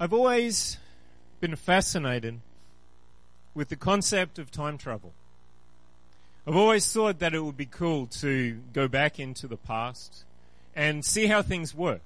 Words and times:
I've 0.00 0.12
always 0.12 0.78
been 1.40 1.56
fascinated 1.56 2.38
with 3.52 3.68
the 3.68 3.74
concept 3.74 4.38
of 4.38 4.48
time 4.48 4.78
travel. 4.78 5.12
I've 6.46 6.54
always 6.54 6.90
thought 6.92 7.18
that 7.18 7.34
it 7.34 7.40
would 7.40 7.56
be 7.56 7.66
cool 7.66 8.06
to 8.20 8.60
go 8.72 8.86
back 8.86 9.18
into 9.18 9.48
the 9.48 9.56
past 9.56 10.22
and 10.76 11.04
see 11.04 11.26
how 11.26 11.42
things 11.42 11.74
were 11.74 11.98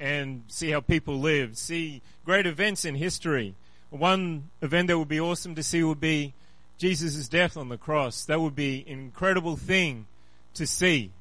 and 0.00 0.42
see 0.48 0.72
how 0.72 0.80
people 0.80 1.16
lived, 1.16 1.56
see 1.58 2.02
great 2.24 2.44
events 2.44 2.84
in 2.84 2.96
history. 2.96 3.54
One 3.90 4.50
event 4.60 4.88
that 4.88 4.98
would 4.98 5.06
be 5.06 5.20
awesome 5.20 5.54
to 5.54 5.62
see 5.62 5.84
would 5.84 6.00
be 6.00 6.34
Jesus' 6.76 7.28
death 7.28 7.56
on 7.56 7.68
the 7.68 7.78
cross. 7.78 8.24
That 8.24 8.40
would 8.40 8.56
be 8.56 8.84
an 8.88 8.98
incredible 8.98 9.54
thing 9.54 10.06
to 10.54 10.66
see. 10.66 11.12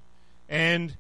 And 0.49 0.98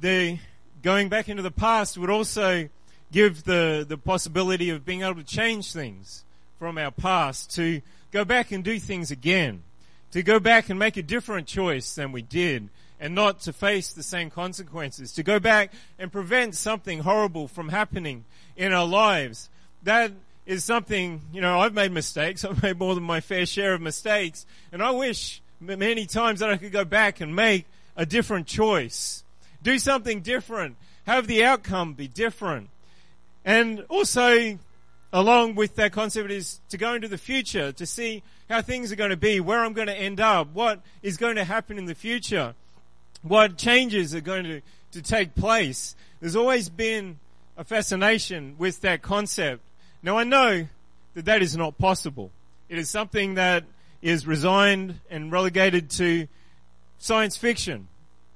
the 0.00 0.38
going 0.82 1.10
back 1.10 1.28
into 1.28 1.42
the 1.42 1.50
past 1.50 1.98
would 1.98 2.08
also 2.08 2.70
give 3.12 3.44
the, 3.44 3.84
the 3.88 3.98
possibility 3.98 4.70
of 4.70 4.84
being 4.84 5.02
able 5.02 5.16
to 5.16 5.24
change 5.24 5.72
things 5.72 6.24
from 6.58 6.78
our 6.78 6.90
past, 6.90 7.54
to 7.54 7.80
go 8.12 8.24
back 8.24 8.52
and 8.52 8.62
do 8.62 8.78
things 8.78 9.10
again, 9.10 9.62
to 10.12 10.22
go 10.22 10.38
back 10.38 10.68
and 10.68 10.78
make 10.78 10.96
a 10.96 11.02
different 11.02 11.46
choice 11.46 11.94
than 11.94 12.12
we 12.12 12.22
did, 12.22 12.68
and 13.00 13.14
not 13.14 13.40
to 13.40 13.52
face 13.52 13.92
the 13.92 14.02
same 14.02 14.30
consequences, 14.30 15.12
to 15.14 15.22
go 15.22 15.40
back 15.40 15.72
and 15.98 16.12
prevent 16.12 16.54
something 16.54 17.00
horrible 17.00 17.48
from 17.48 17.70
happening 17.70 18.24
in 18.56 18.72
our 18.72 18.86
lives. 18.86 19.48
That 19.84 20.12
is 20.44 20.64
something, 20.64 21.22
you 21.32 21.40
know, 21.40 21.60
I've 21.60 21.74
made 21.74 21.92
mistakes. 21.92 22.44
I've 22.46 22.62
made 22.62 22.78
more 22.78 22.94
than 22.94 23.04
my 23.04 23.20
fair 23.20 23.46
share 23.46 23.74
of 23.74 23.80
mistakes. 23.80 24.44
And 24.72 24.82
I 24.82 24.90
wish 24.90 25.40
many 25.60 26.06
times 26.06 26.40
that 26.40 26.50
I 26.50 26.56
could 26.56 26.72
go 26.72 26.84
back 26.84 27.20
and 27.20 27.34
make 27.34 27.66
a 27.96 28.04
different 28.04 28.46
choice. 28.46 29.24
Do 29.62 29.78
something 29.78 30.20
different. 30.20 30.76
Have 31.06 31.26
the 31.26 31.44
outcome 31.44 31.94
be 31.94 32.08
different. 32.08 32.68
And 33.44 33.84
also, 33.88 34.58
along 35.12 35.54
with 35.54 35.76
that 35.76 35.92
concept 35.92 36.30
is 36.30 36.60
to 36.68 36.78
go 36.78 36.94
into 36.94 37.08
the 37.08 37.18
future, 37.18 37.72
to 37.72 37.86
see 37.86 38.22
how 38.48 38.62
things 38.62 38.92
are 38.92 38.96
going 38.96 39.10
to 39.10 39.16
be, 39.16 39.40
where 39.40 39.64
I'm 39.64 39.72
going 39.72 39.86
to 39.86 39.96
end 39.96 40.20
up, 40.20 40.52
what 40.52 40.80
is 41.02 41.16
going 41.16 41.36
to 41.36 41.44
happen 41.44 41.78
in 41.78 41.86
the 41.86 41.94
future, 41.94 42.54
what 43.22 43.56
changes 43.56 44.14
are 44.14 44.20
going 44.20 44.44
to, 44.44 44.60
to 44.92 45.02
take 45.02 45.34
place. 45.34 45.94
There's 46.20 46.36
always 46.36 46.68
been 46.68 47.18
a 47.56 47.64
fascination 47.64 48.56
with 48.58 48.80
that 48.82 49.02
concept. 49.02 49.62
Now 50.02 50.18
I 50.18 50.24
know 50.24 50.66
that 51.14 51.24
that 51.24 51.42
is 51.42 51.56
not 51.56 51.78
possible. 51.78 52.30
It 52.68 52.78
is 52.78 52.88
something 52.88 53.34
that 53.34 53.64
is 54.02 54.26
resigned 54.26 55.00
and 55.10 55.30
relegated 55.30 55.90
to 55.90 56.26
science 56.98 57.36
fiction 57.36 57.88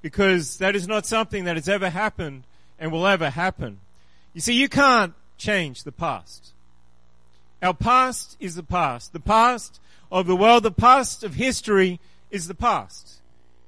because 0.03 0.59
that 0.59 0.77
is 0.77 0.87
not 0.87 1.07
something 1.07 1.45
that 1.45 1.57
has 1.57 1.69
ever 1.69 1.89
happened 1.89 2.45
and 2.79 2.93
will 2.93 3.07
ever 3.07 3.31
happen. 3.31 3.79
You 4.35 4.41
see, 4.41 4.55
you 4.55 4.69
can't 4.69 5.15
change 5.39 5.85
the 5.85 5.93
past. 5.93 6.53
Our 7.63 7.73
past 7.73 8.37
is 8.41 8.57
the 8.57 8.63
past. 8.63 9.13
The 9.13 9.21
past 9.21 9.81
of 10.13 10.27
the 10.27 10.37
world, 10.37 10.65
the 10.65 10.71
past 10.71 11.25
of 11.25 11.35
history 11.35 12.01
is 12.31 12.47
the 12.47 12.55
past. 12.55 13.21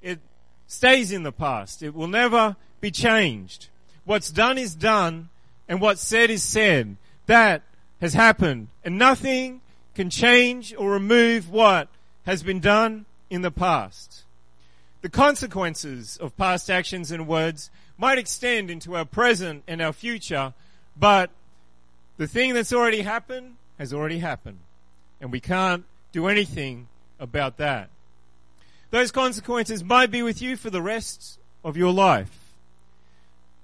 It 0.02 0.18
stays 0.66 1.12
in 1.12 1.22
the 1.22 1.32
past. 1.32 1.82
It 1.82 1.94
will 1.94 2.08
never 2.08 2.56
be 2.80 2.90
changed. 2.90 3.68
What's 4.04 4.30
done 4.30 4.58
is 4.58 4.74
done 4.74 5.30
and 5.68 5.80
what's 5.80 6.02
said 6.02 6.30
is 6.30 6.42
said. 6.42 6.96
That 7.26 7.62
has 8.00 8.14
happened 8.14 8.68
and 8.84 8.98
nothing 8.98 9.60
can 9.94 10.10
change 10.10 10.74
or 10.76 10.90
remove 10.90 11.48
what 11.48 11.88
has 12.26 12.42
been 12.42 12.60
done 12.60 13.06
in 13.30 13.42
the 13.42 13.50
past. 13.50 14.24
The 15.00 15.08
consequences 15.08 16.16
of 16.16 16.36
past 16.36 16.70
actions 16.70 17.10
and 17.10 17.26
words 17.26 17.70
might 17.98 18.18
extend 18.18 18.70
into 18.70 18.96
our 18.96 19.04
present 19.04 19.62
and 19.66 19.80
our 19.80 19.92
future, 19.92 20.52
but 20.96 21.30
the 22.16 22.26
thing 22.26 22.54
that's 22.54 22.72
already 22.72 23.02
happened 23.02 23.56
has 23.78 23.92
already 23.92 24.18
happened. 24.18 24.58
And 25.20 25.32
we 25.32 25.40
can't 25.40 25.84
do 26.12 26.26
anything 26.26 26.88
about 27.18 27.56
that. 27.58 27.88
Those 28.90 29.10
consequences 29.10 29.82
might 29.82 30.10
be 30.10 30.22
with 30.22 30.40
you 30.40 30.56
for 30.56 30.70
the 30.70 30.82
rest 30.82 31.38
of 31.64 31.76
your 31.76 31.92
life. 31.92 32.54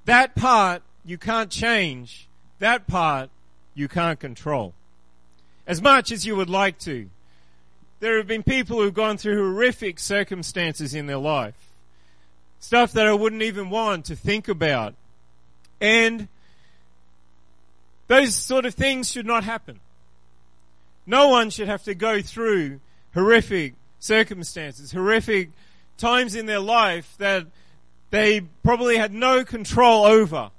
That 0.04 0.34
part 0.34 0.82
you 1.04 1.18
can't 1.18 1.50
change. 1.50 2.26
That 2.58 2.86
part 2.86 3.30
you 3.74 3.88
can't 3.88 4.18
control. 4.18 4.74
As 5.66 5.80
much 5.80 6.10
as 6.10 6.26
you 6.26 6.36
would 6.36 6.50
like 6.50 6.78
to. 6.80 7.08
There 8.00 8.16
have 8.16 8.26
been 8.26 8.42
people 8.42 8.78
who've 8.78 8.92
gone 8.92 9.16
through 9.16 9.36
horrific 9.36 10.00
circumstances 10.00 10.92
in 10.92 11.06
their 11.06 11.18
life 11.18 11.71
stuff 12.62 12.92
that 12.92 13.08
I 13.08 13.12
wouldn't 13.12 13.42
even 13.42 13.70
want 13.70 14.04
to 14.06 14.16
think 14.16 14.46
about. 14.48 14.94
And 15.80 16.28
those 18.06 18.36
sort 18.36 18.64
of 18.64 18.74
things 18.74 19.10
should 19.10 19.26
not 19.26 19.42
happen. 19.42 19.80
No 21.04 21.26
one 21.28 21.50
should 21.50 21.66
have 21.66 21.82
to 21.84 21.94
go 21.94 22.22
through 22.22 22.80
horrific 23.14 23.74
circumstances, 23.98 24.92
horrific 24.92 25.50
times 25.98 26.36
in 26.36 26.46
their 26.46 26.60
life 26.60 27.16
that 27.18 27.46
they 28.10 28.42
probably 28.62 28.96
had 28.96 29.12
no 29.12 29.44
control 29.44 30.04
over. 30.04 30.50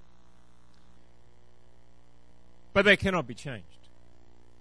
But 2.73 2.83
they 2.83 2.97
cannot 2.97 3.27
be 3.27 3.33
changed. 3.33 3.63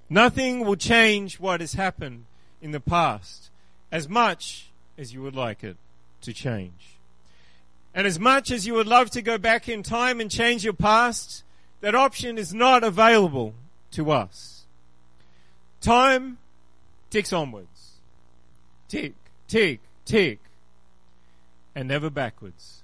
Nothing 0.08 0.64
will 0.64 0.76
change 0.76 1.40
what 1.40 1.60
has 1.60 1.72
happened 1.72 2.26
in 2.60 2.70
the 2.70 2.80
past 2.80 3.50
as 3.90 4.08
much 4.08 4.70
as 4.96 5.12
you 5.12 5.22
would 5.22 5.34
like 5.34 5.64
it 5.64 5.76
to 6.20 6.32
change. 6.32 6.98
And 7.94 8.06
as 8.06 8.18
much 8.18 8.50
as 8.50 8.66
you 8.66 8.74
would 8.74 8.86
love 8.86 9.10
to 9.10 9.22
go 9.22 9.38
back 9.38 9.68
in 9.68 9.82
time 9.82 10.20
and 10.20 10.30
change 10.30 10.64
your 10.64 10.72
past, 10.72 11.44
that 11.80 11.94
option 11.94 12.38
is 12.38 12.54
not 12.54 12.82
available 12.82 13.54
to 13.92 14.10
us. 14.10 14.64
Time 15.80 16.38
ticks 17.10 17.32
onwards. 17.32 17.96
Tick, 18.88 19.14
tick, 19.48 19.80
tick. 20.04 20.38
And 21.74 21.88
never 21.88 22.08
backwards. 22.08 22.82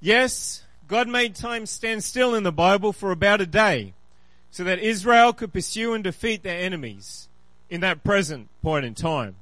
Yes, 0.00 0.64
God 0.88 1.08
made 1.08 1.34
time 1.34 1.66
stand 1.66 2.02
still 2.02 2.34
in 2.34 2.42
the 2.42 2.52
Bible 2.52 2.92
for 2.92 3.10
about 3.10 3.40
a 3.40 3.46
day 3.46 3.92
so 4.50 4.64
that 4.64 4.78
Israel 4.78 5.32
could 5.32 5.52
pursue 5.52 5.92
and 5.92 6.02
defeat 6.02 6.42
their 6.42 6.58
enemies 6.58 7.28
in 7.68 7.80
that 7.82 8.02
present 8.02 8.48
point 8.62 8.84
in 8.84 8.94
time. 8.94 9.36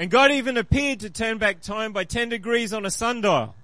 And 0.00 0.10
God 0.10 0.32
even 0.32 0.56
appeared 0.56 1.00
to 1.00 1.10
turn 1.10 1.36
back 1.36 1.60
time 1.60 1.92
by 1.92 2.04
10 2.04 2.30
degrees 2.30 2.72
on 2.72 2.86
a 2.86 2.90
sundial. 2.90 3.54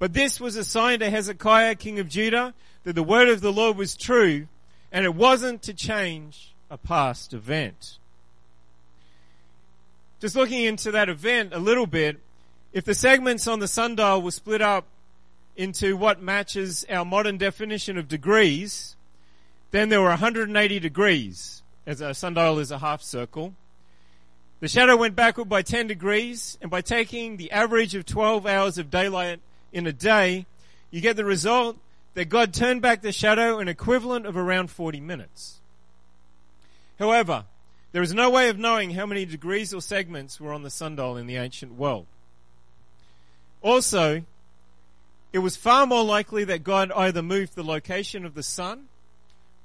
But 0.00 0.12
this 0.12 0.40
was 0.40 0.56
a 0.56 0.64
sign 0.64 0.98
to 0.98 1.08
Hezekiah, 1.08 1.76
king 1.76 2.00
of 2.00 2.08
Judah, 2.08 2.52
that 2.82 2.94
the 2.94 3.02
word 3.04 3.28
of 3.28 3.42
the 3.42 3.52
Lord 3.52 3.76
was 3.76 3.94
true, 3.94 4.48
and 4.90 5.04
it 5.04 5.14
wasn't 5.14 5.62
to 5.62 5.72
change 5.72 6.52
a 6.68 6.76
past 6.76 7.32
event. 7.32 7.98
Just 10.20 10.34
looking 10.34 10.64
into 10.64 10.90
that 10.90 11.08
event 11.08 11.54
a 11.54 11.60
little 11.60 11.86
bit, 11.86 12.18
if 12.72 12.84
the 12.84 12.92
segments 12.92 13.46
on 13.46 13.60
the 13.60 13.68
sundial 13.68 14.20
were 14.20 14.32
split 14.32 14.62
up 14.62 14.86
into 15.56 15.96
what 15.96 16.20
matches 16.20 16.84
our 16.90 17.04
modern 17.04 17.38
definition 17.38 17.96
of 17.96 18.08
degrees, 18.08 18.96
then 19.70 19.90
there 19.90 20.00
were 20.00 20.08
180 20.08 20.80
degrees, 20.80 21.62
as 21.86 22.00
a 22.00 22.14
sundial 22.14 22.58
is 22.58 22.72
a 22.72 22.78
half 22.78 23.00
circle. 23.00 23.54
The 24.62 24.68
shadow 24.68 24.96
went 24.96 25.16
backward 25.16 25.48
by 25.48 25.62
10 25.62 25.88
degrees, 25.88 26.56
and 26.62 26.70
by 26.70 26.82
taking 26.82 27.36
the 27.36 27.50
average 27.50 27.96
of 27.96 28.06
12 28.06 28.46
hours 28.46 28.78
of 28.78 28.92
daylight 28.92 29.40
in 29.72 29.88
a 29.88 29.92
day, 29.92 30.46
you 30.92 31.00
get 31.00 31.16
the 31.16 31.24
result 31.24 31.78
that 32.14 32.28
God 32.28 32.54
turned 32.54 32.80
back 32.80 33.02
the 33.02 33.10
shadow 33.10 33.58
an 33.58 33.66
equivalent 33.66 34.24
of 34.24 34.36
around 34.36 34.70
40 34.70 35.00
minutes. 35.00 35.58
However, 37.00 37.46
there 37.90 38.02
is 38.02 38.14
no 38.14 38.30
way 38.30 38.50
of 38.50 38.56
knowing 38.56 38.92
how 38.92 39.04
many 39.04 39.24
degrees 39.24 39.74
or 39.74 39.82
segments 39.82 40.40
were 40.40 40.52
on 40.52 40.62
the 40.62 40.70
sundial 40.70 41.16
in 41.16 41.26
the 41.26 41.38
ancient 41.38 41.74
world. 41.74 42.06
Also, 43.62 44.22
it 45.32 45.40
was 45.40 45.56
far 45.56 45.88
more 45.88 46.04
likely 46.04 46.44
that 46.44 46.62
God 46.62 46.92
either 46.92 47.20
moved 47.20 47.56
the 47.56 47.64
location 47.64 48.24
of 48.24 48.34
the 48.34 48.44
sun 48.44 48.84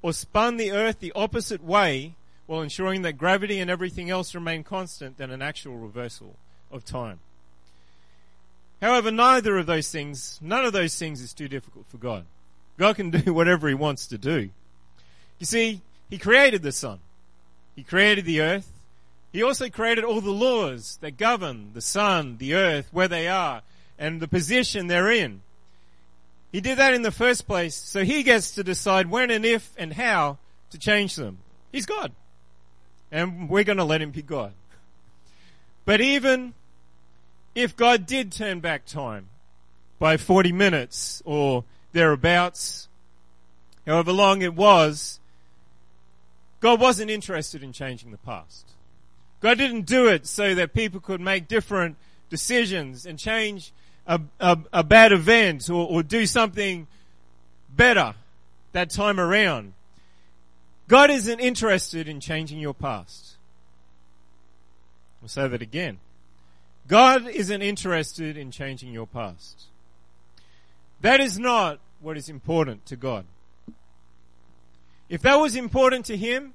or 0.02 0.12
spun 0.12 0.56
the 0.56 0.72
earth 0.72 0.98
the 0.98 1.12
opposite 1.14 1.62
way 1.62 2.16
while 2.48 2.62
ensuring 2.62 3.02
that 3.02 3.18
gravity 3.18 3.60
and 3.60 3.70
everything 3.70 4.08
else 4.08 4.34
remain 4.34 4.64
constant 4.64 5.18
than 5.18 5.30
an 5.30 5.42
actual 5.42 5.76
reversal 5.76 6.34
of 6.72 6.82
time. 6.82 7.20
However, 8.80 9.10
neither 9.10 9.58
of 9.58 9.66
those 9.66 9.90
things, 9.90 10.38
none 10.40 10.64
of 10.64 10.72
those 10.72 10.98
things 10.98 11.20
is 11.20 11.34
too 11.34 11.46
difficult 11.46 11.84
for 11.88 11.98
God. 11.98 12.24
God 12.78 12.96
can 12.96 13.10
do 13.24 13.34
whatever 13.34 13.68
He 13.68 13.74
wants 13.74 14.06
to 14.06 14.16
do. 14.16 14.48
You 15.38 15.46
see, 15.46 15.82
He 16.08 16.16
created 16.16 16.62
the 16.62 16.72
sun. 16.72 17.00
He 17.76 17.82
created 17.82 18.24
the 18.24 18.40
earth. 18.40 18.72
He 19.30 19.42
also 19.42 19.68
created 19.68 20.04
all 20.04 20.22
the 20.22 20.30
laws 20.30 20.96
that 21.02 21.18
govern 21.18 21.72
the 21.74 21.82
sun, 21.82 22.38
the 22.38 22.54
earth, 22.54 22.88
where 22.92 23.08
they 23.08 23.28
are, 23.28 23.60
and 23.98 24.22
the 24.22 24.28
position 24.28 24.86
they're 24.86 25.10
in. 25.10 25.42
He 26.50 26.62
did 26.62 26.78
that 26.78 26.94
in 26.94 27.02
the 27.02 27.10
first 27.10 27.46
place, 27.46 27.74
so 27.74 28.04
He 28.04 28.22
gets 28.22 28.52
to 28.52 28.64
decide 28.64 29.10
when 29.10 29.30
and 29.30 29.44
if 29.44 29.74
and 29.76 29.92
how 29.92 30.38
to 30.70 30.78
change 30.78 31.14
them. 31.14 31.38
He's 31.70 31.84
God. 31.84 32.12
And 33.10 33.48
we're 33.48 33.64
going 33.64 33.78
to 33.78 33.84
let 33.84 34.02
him 34.02 34.10
be 34.10 34.22
God. 34.22 34.52
But 35.84 36.00
even 36.00 36.54
if 37.54 37.76
God 37.76 38.06
did 38.06 38.30
turn 38.32 38.60
back 38.60 38.84
time 38.84 39.28
by 39.98 40.16
40 40.16 40.52
minutes 40.52 41.22
or 41.24 41.64
thereabouts, 41.92 42.88
however 43.86 44.12
long 44.12 44.42
it 44.42 44.54
was, 44.54 45.18
God 46.60 46.80
wasn't 46.80 47.10
interested 47.10 47.62
in 47.62 47.72
changing 47.72 48.10
the 48.10 48.18
past. 48.18 48.66
God 49.40 49.58
didn't 49.58 49.86
do 49.86 50.08
it 50.08 50.26
so 50.26 50.54
that 50.54 50.74
people 50.74 51.00
could 51.00 51.20
make 51.20 51.48
different 51.48 51.96
decisions 52.28 53.06
and 53.06 53.18
change 53.18 53.72
a, 54.06 54.20
a, 54.40 54.58
a 54.72 54.82
bad 54.82 55.12
event 55.12 55.70
or, 55.70 55.86
or 55.88 56.02
do 56.02 56.26
something 56.26 56.86
better 57.70 58.14
that 58.72 58.90
time 58.90 59.20
around. 59.20 59.74
God 60.88 61.10
isn't 61.10 61.38
interested 61.38 62.08
in 62.08 62.18
changing 62.18 62.58
your 62.58 62.74
past. 62.74 63.36
I'll 65.22 65.28
say 65.28 65.46
that 65.46 65.60
again. 65.60 65.98
God 66.86 67.28
isn't 67.28 67.60
interested 67.60 68.38
in 68.38 68.50
changing 68.50 68.94
your 68.94 69.06
past. 69.06 69.64
That 71.02 71.20
is 71.20 71.38
not 71.38 71.78
what 72.00 72.16
is 72.16 72.30
important 72.30 72.86
to 72.86 72.96
God. 72.96 73.26
If 75.10 75.20
that 75.22 75.36
was 75.36 75.54
important 75.56 76.06
to 76.06 76.16
Him, 76.16 76.54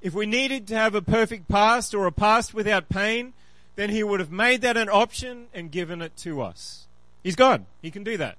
if 0.00 0.14
we 0.14 0.24
needed 0.24 0.66
to 0.68 0.76
have 0.76 0.94
a 0.94 1.02
perfect 1.02 1.48
past 1.48 1.94
or 1.94 2.06
a 2.06 2.12
past 2.12 2.54
without 2.54 2.88
pain, 2.88 3.34
then 3.76 3.90
He 3.90 4.02
would 4.02 4.20
have 4.20 4.30
made 4.30 4.62
that 4.62 4.78
an 4.78 4.88
option 4.88 5.46
and 5.52 5.70
given 5.70 6.00
it 6.00 6.16
to 6.18 6.40
us. 6.40 6.86
He's 7.22 7.36
God. 7.36 7.66
He 7.82 7.90
can 7.90 8.04
do 8.04 8.16
that. 8.16 8.38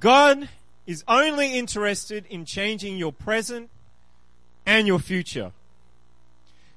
God 0.00 0.48
is 0.86 1.04
only 1.06 1.54
interested 1.58 2.24
in 2.28 2.44
changing 2.44 2.96
your 2.96 3.12
present 3.12 3.70
and 4.66 4.86
your 4.86 4.98
future. 4.98 5.52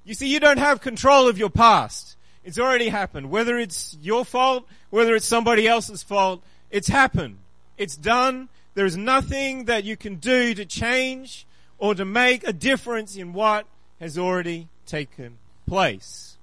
You 0.05 0.13
see, 0.13 0.27
you 0.27 0.39
don't 0.39 0.59
have 0.59 0.81
control 0.81 1.27
of 1.27 1.37
your 1.37 1.49
past. 1.49 2.15
It's 2.43 2.57
already 2.57 2.89
happened. 2.89 3.29
Whether 3.29 3.57
it's 3.57 3.97
your 4.01 4.23
fault, 4.23 4.65
whether 4.89 5.15
it's 5.15 5.25
somebody 5.25 5.67
else's 5.67 6.01
fault, 6.01 6.41
it's 6.71 6.87
happened. 6.87 7.39
It's 7.77 7.97
done. 7.97 8.49
There's 8.73 8.95
nothing 8.95 9.65
that 9.65 9.83
you 9.83 9.97
can 9.97 10.15
do 10.15 10.53
to 10.53 10.65
change 10.65 11.45
or 11.77 11.93
to 11.93 12.05
make 12.05 12.47
a 12.47 12.53
difference 12.53 13.15
in 13.15 13.33
what 13.33 13.65
has 13.99 14.17
already 14.17 14.67
taken 14.85 15.37
place. 15.67 16.37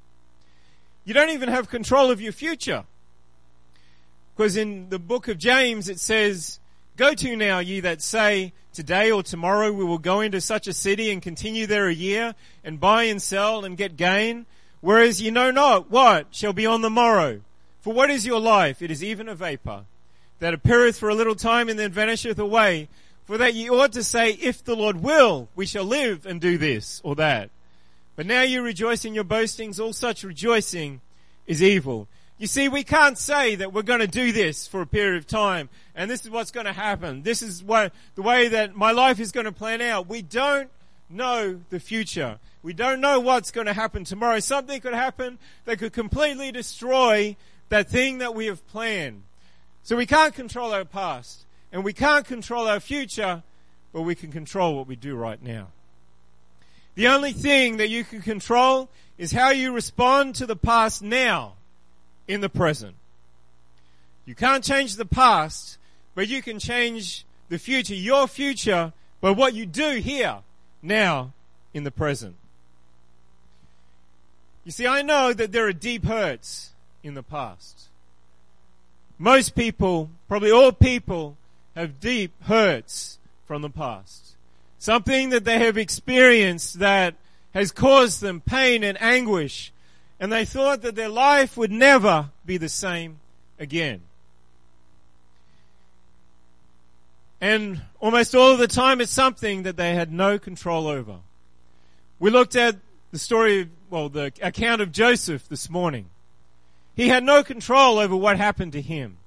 You 1.05 1.14
don't 1.14 1.31
even 1.31 1.49
have 1.49 1.69
control 1.69 2.11
of 2.11 2.20
your 2.20 2.32
future. 2.32 2.85
Because 4.37 4.56
in 4.56 4.90
the 4.90 4.99
book 4.99 5.29
of 5.29 5.38
James 5.38 5.88
it 5.88 6.00
says, 6.00 6.58
Go 6.96 7.12
to 7.14 7.37
now, 7.37 7.58
ye 7.58 7.81
that 7.81 8.00
say, 8.02 8.52
Today 8.73 9.11
or 9.11 9.23
tomorrow 9.23 9.73
we 9.73 9.85
will 9.85 9.99
go 9.99 10.20
into 10.20 10.41
such 10.41 10.67
a 10.67 10.73
city 10.73 11.12
and 11.12 11.23
continue 11.23 11.67
there 11.67 11.87
a 11.87 11.94
year, 11.94 12.35
and 12.64 12.81
buy 12.81 13.05
and 13.05 13.23
sell 13.23 13.64
and 13.64 13.76
get 13.76 13.96
gain. 13.96 14.46
Whereas 14.81 15.23
ye 15.23 15.31
know 15.31 15.50
not 15.50 15.91
what 15.91 16.26
shall 16.31 16.52
be 16.52 16.67
on 16.67 16.82
the 16.82 16.91
morrow. 16.91 17.41
For 17.81 17.93
what 17.93 18.11
is 18.11 18.26
your 18.26 18.41
life? 18.41 18.82
It 18.82 18.91
is 18.91 19.02
even 19.02 19.29
a 19.29 19.35
vapor 19.35 19.85
that 20.41 20.55
appeareth 20.55 20.99
for 20.99 21.08
a 21.08 21.14
little 21.14 21.35
time 21.35 21.69
and 21.69 21.79
then 21.79 21.93
vanisheth 21.93 22.38
away. 22.38 22.88
For 23.26 23.38
that 23.38 23.55
ye 23.55 23.70
ought 23.70 23.93
to 23.93 24.05
say, 24.05 24.31
if 24.32 24.62
the 24.62 24.76
Lord 24.76 25.02
will, 25.02 25.49
we 25.55 25.67
shall 25.67 25.85
live 25.85 26.26
and 26.26 26.40
do 26.40 26.58
this 26.58 27.00
or 27.05 27.14
that. 27.17 27.50
But 28.17 28.26
now 28.26 28.43
you 28.43 28.62
rejoice 28.62 29.05
in 29.05 29.14
your 29.14 29.25
boastings. 29.25 29.81
All 29.81 29.93
such 29.93 30.23
rejoicing 30.23 31.00
is 31.47 31.62
evil. 31.62 32.08
You 32.37 32.49
see, 32.49 32.69
we 32.69 32.83
can't 32.83 33.17
say 33.17 33.55
that 33.55 33.73
we're 33.73 33.83
going 33.83 34.01
to 34.01 34.09
do 34.09 34.33
this 34.33 34.67
for 34.67 34.81
a 34.81 34.87
period 34.87 35.17
of 35.17 35.27
time 35.27 35.69
and 35.95 36.11
this 36.11 36.25
is 36.25 36.31
what's 36.31 36.51
going 36.51 36.67
to 36.67 36.73
happen. 36.73 37.23
This 37.23 37.43
is 37.43 37.63
what, 37.63 37.93
the 38.17 38.23
way 38.23 38.49
that 38.49 38.75
my 38.75 38.91
life 38.91 39.21
is 39.21 39.31
going 39.31 39.47
to 39.47 39.53
plan 39.53 39.81
out. 39.81 40.09
We 40.09 40.23
don't 40.23 40.69
know 41.09 41.61
the 41.71 41.79
future. 41.79 42.39
We 42.63 42.73
don't 42.73 43.01
know 43.01 43.21
what's 43.21 43.53
going 43.53 43.69
to 43.69 43.73
happen 43.73 44.05
tomorrow. 44.05 44.41
Something 44.41 44.81
could 44.81 44.95
happen 44.95 45.39
that 45.65 45.79
could 45.79 45.93
completely 45.93 46.51
destroy 46.51 47.37
that 47.69 47.89
thing 47.89 48.19
that 48.19 48.35
we 48.35 48.47
have 48.47 48.67
planned. 48.67 49.23
So 49.85 49.97
we 49.97 50.07
can't 50.07 50.35
control 50.35 50.73
our 50.73 50.85
past 50.85 51.45
and 51.73 51.85
we 51.85 51.93
can't 51.93 52.27
control 52.27 52.67
our 52.67 52.81
future, 52.81 53.45
but 53.93 54.03
we 54.03 54.17
can 54.17 54.33
control 54.33 54.75
what 54.77 54.89
we 54.89 54.97
do 54.97 55.15
right 55.15 55.41
now. 55.41 55.69
The 56.97 57.09
only 57.09 57.33
thing 57.33 57.77
that 57.77 57.91
you 57.91 58.03
can 58.03 58.23
control 58.23 58.89
is 59.19 59.31
how 59.31 59.51
you 59.51 59.73
respond 59.73 60.35
to 60.37 60.47
the 60.47 60.57
past 60.57 61.01
now 61.03 61.55
in 62.26 62.41
the 62.41 62.49
present. 62.49 62.94
You 64.26 64.35
can't 64.35 64.65
change 64.65 64.97
the 64.97 65.05
past, 65.05 65.79
but 66.15 66.29
you 66.29 66.43
can 66.43 66.59
change 66.59 67.25
the 67.49 67.59
future, 67.59 67.94
your 67.94 68.26
future, 68.26 68.93
by 69.21 69.31
what 69.31 69.55
you 69.55 69.67
do 69.67 69.97
here 69.97 70.38
now 70.82 71.32
in 71.73 71.85
the 71.85 71.91
present. 71.91 72.37
You 74.65 74.73
see, 74.73 74.87
I 74.87 75.03
know 75.03 75.32
that 75.32 75.53
there 75.53 75.67
are 75.67 75.73
deep 75.73 76.05
hurts 76.05 76.71
in 77.03 77.15
the 77.15 77.23
past. 77.23 77.88
Most 79.19 79.55
people, 79.55 80.11
probably 80.26 80.50
all 80.50 80.73
people, 80.73 81.37
have 81.76 82.00
deep 82.00 82.32
hurts 82.44 83.19
from 83.47 83.62
the 83.62 83.71
past. 83.71 84.37
Something 84.79 85.31
that 85.31 85.44
they 85.44 85.59
have 85.59 85.76
experienced 85.76 86.79
that 86.79 87.15
has 87.53 87.73
caused 87.73 88.21
them 88.21 88.41
pain 88.41 88.82
and 88.82 89.00
anguish, 89.00 89.73
and 90.20 90.32
they 90.32 90.44
thought 90.44 90.82
that 90.82 90.94
their 90.94 91.08
life 91.08 91.56
would 91.56 91.72
never 91.72 92.31
be 92.46 92.56
the 92.56 92.69
same 92.69 93.19
again. 93.58 94.02
And 97.40 97.82
almost 98.00 98.34
all 98.34 98.52
of 98.52 98.58
the 98.58 98.69
time 98.69 99.00
it's 99.00 99.12
something 99.12 99.64
that 99.64 99.76
they 99.76 99.94
had 99.94 100.12
no 100.12 100.38
control 100.38 100.87
over. 100.87 101.19
We 102.19 102.31
looked 102.31 102.56
at 102.56 102.76
the 103.11 103.19
story, 103.19 103.69
well, 103.90 104.08
the 104.08 104.32
account 104.40 104.81
of 104.81 104.93
Joseph 104.93 105.49
this 105.49 105.69
morning. 105.69 106.06
He 106.96 107.08
had 107.08 107.22
no 107.22 107.43
control 107.43 107.99
over 107.99 108.16
what 108.16 108.38
happened 108.38 108.72
to 108.72 108.81
him. 108.81 109.19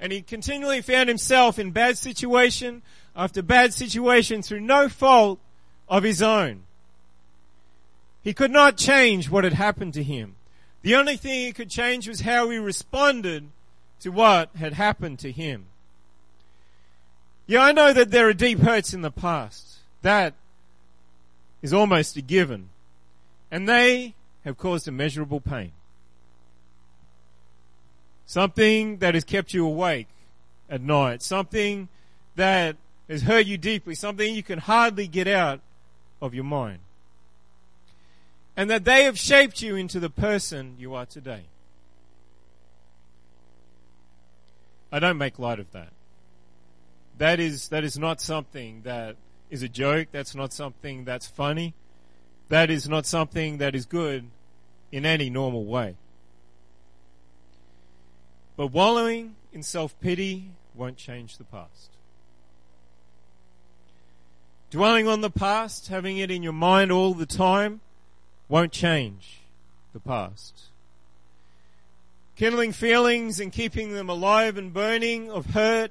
And 0.00 0.10
he 0.10 0.22
continually 0.22 0.80
found 0.80 1.08
himself 1.08 1.58
in 1.58 1.70
bad 1.70 1.96
situation 1.98 2.82
after 3.14 3.42
bad 3.42 3.72
situation 3.72 4.42
through 4.42 4.60
no 4.60 4.88
fault 4.88 5.38
of 5.88 6.02
his 6.02 6.20
own. 6.20 6.64
He 8.22 8.32
could 8.32 8.50
not 8.50 8.76
change 8.76 9.30
what 9.30 9.44
had 9.44 9.54
happened 9.54 9.94
to 9.94 10.02
him. 10.02 10.36
The 10.82 10.94
only 10.94 11.16
thing 11.16 11.46
he 11.46 11.52
could 11.52 11.70
change 11.70 12.08
was 12.08 12.20
how 12.20 12.50
he 12.50 12.58
responded 12.58 13.48
to 14.00 14.10
what 14.10 14.50
had 14.56 14.74
happened 14.74 15.18
to 15.20 15.32
him. 15.32 15.66
Yeah, 17.46 17.62
I 17.62 17.72
know 17.72 17.92
that 17.92 18.10
there 18.10 18.28
are 18.28 18.32
deep 18.32 18.60
hurts 18.60 18.94
in 18.94 19.02
the 19.02 19.10
past. 19.10 19.78
That 20.02 20.34
is 21.60 21.72
almost 21.72 22.16
a 22.16 22.22
given. 22.22 22.70
And 23.50 23.68
they 23.68 24.14
have 24.44 24.58
caused 24.58 24.88
immeasurable 24.88 25.40
pain. 25.40 25.72
Something 28.26 28.98
that 28.98 29.14
has 29.14 29.24
kept 29.24 29.52
you 29.52 29.66
awake 29.66 30.08
at 30.70 30.80
night. 30.80 31.22
Something 31.22 31.88
that 32.36 32.76
has 33.08 33.22
hurt 33.22 33.46
you 33.46 33.58
deeply. 33.58 33.94
Something 33.94 34.34
you 34.34 34.42
can 34.42 34.58
hardly 34.58 35.06
get 35.06 35.28
out 35.28 35.60
of 36.20 36.34
your 36.34 36.44
mind. 36.44 36.78
And 38.56 38.68
that 38.70 38.84
they 38.84 39.04
have 39.04 39.18
shaped 39.18 39.62
you 39.62 39.76
into 39.76 39.98
the 39.98 40.10
person 40.10 40.76
you 40.78 40.94
are 40.94 41.06
today. 41.06 41.44
I 44.90 44.98
don't 44.98 45.16
make 45.16 45.38
light 45.38 45.58
of 45.58 45.72
that 45.72 45.92
that 47.18 47.38
is 47.38 47.68
that 47.68 47.84
is 47.84 47.98
not 47.98 48.20
something 48.20 48.82
that 48.82 49.16
is 49.48 49.62
a 49.62 49.68
joke. 49.68 50.08
That's 50.12 50.34
not 50.34 50.52
something 50.52 51.04
that's 51.04 51.26
funny. 51.26 51.74
That 52.48 52.70
is 52.70 52.88
not 52.88 53.06
something 53.06 53.58
that 53.58 53.74
is 53.74 53.86
good 53.86 54.28
in 54.90 55.06
any 55.06 55.30
normal 55.30 55.64
way. 55.64 55.96
But 58.56 58.68
wallowing 58.68 59.36
in 59.52 59.62
self 59.62 59.98
pity 60.00 60.50
won't 60.74 60.96
change 60.96 61.38
the 61.38 61.44
past. 61.44 61.90
Dwelling 64.70 65.06
on 65.06 65.20
the 65.20 65.30
past, 65.30 65.88
having 65.88 66.16
it 66.16 66.30
in 66.30 66.42
your 66.42 66.52
mind 66.52 66.90
all 66.90 67.12
the 67.12 67.26
time, 67.26 67.82
won't 68.48 68.72
change 68.72 69.40
the 69.92 70.00
past. 70.00 70.64
Kindling 72.36 72.72
feelings 72.72 73.40
and 73.40 73.52
keeping 73.52 73.92
them 73.92 74.08
alive 74.08 74.56
and 74.56 74.72
burning 74.72 75.30
of 75.30 75.46
hurt, 75.46 75.90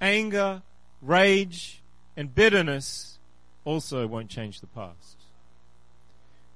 anger, 0.00 0.62
rage, 1.02 1.80
and 2.16 2.34
bitterness 2.34 3.18
also 3.64 4.06
won't 4.06 4.28
change 4.28 4.60
the 4.60 4.66
past. 4.68 5.16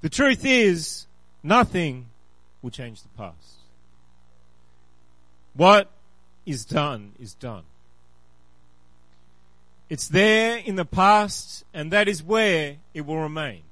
The 0.00 0.08
truth 0.08 0.44
is, 0.44 1.06
nothing 1.42 2.06
will 2.62 2.70
change 2.70 3.02
the 3.02 3.08
past. 3.16 3.58
What 5.54 5.90
is 6.44 6.64
done 6.64 7.12
is 7.18 7.34
done. 7.34 7.62
It's 9.88 10.08
there 10.08 10.58
in 10.58 10.76
the 10.76 10.84
past, 10.84 11.64
and 11.72 11.90
that 11.92 12.08
is 12.08 12.22
where 12.22 12.76
it 12.92 13.06
will 13.06 13.18
remain. 13.18 13.62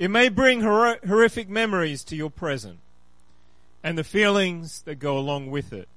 It 0.00 0.10
may 0.10 0.30
bring 0.30 0.62
hor- 0.62 0.98
horrific 1.06 1.50
memories 1.50 2.02
to 2.04 2.16
your 2.16 2.30
present 2.30 2.78
and 3.84 3.98
the 3.98 4.02
feelings 4.02 4.80
that 4.86 4.94
go 4.94 5.18
along 5.18 5.50
with 5.50 5.74
it. 5.74 5.88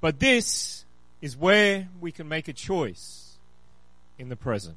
But 0.00 0.18
this 0.18 0.84
is 1.22 1.36
where 1.36 1.88
we 2.00 2.10
can 2.10 2.28
make 2.28 2.48
a 2.48 2.52
choice 2.52 3.36
in 4.18 4.30
the 4.30 4.36
present. 4.36 4.74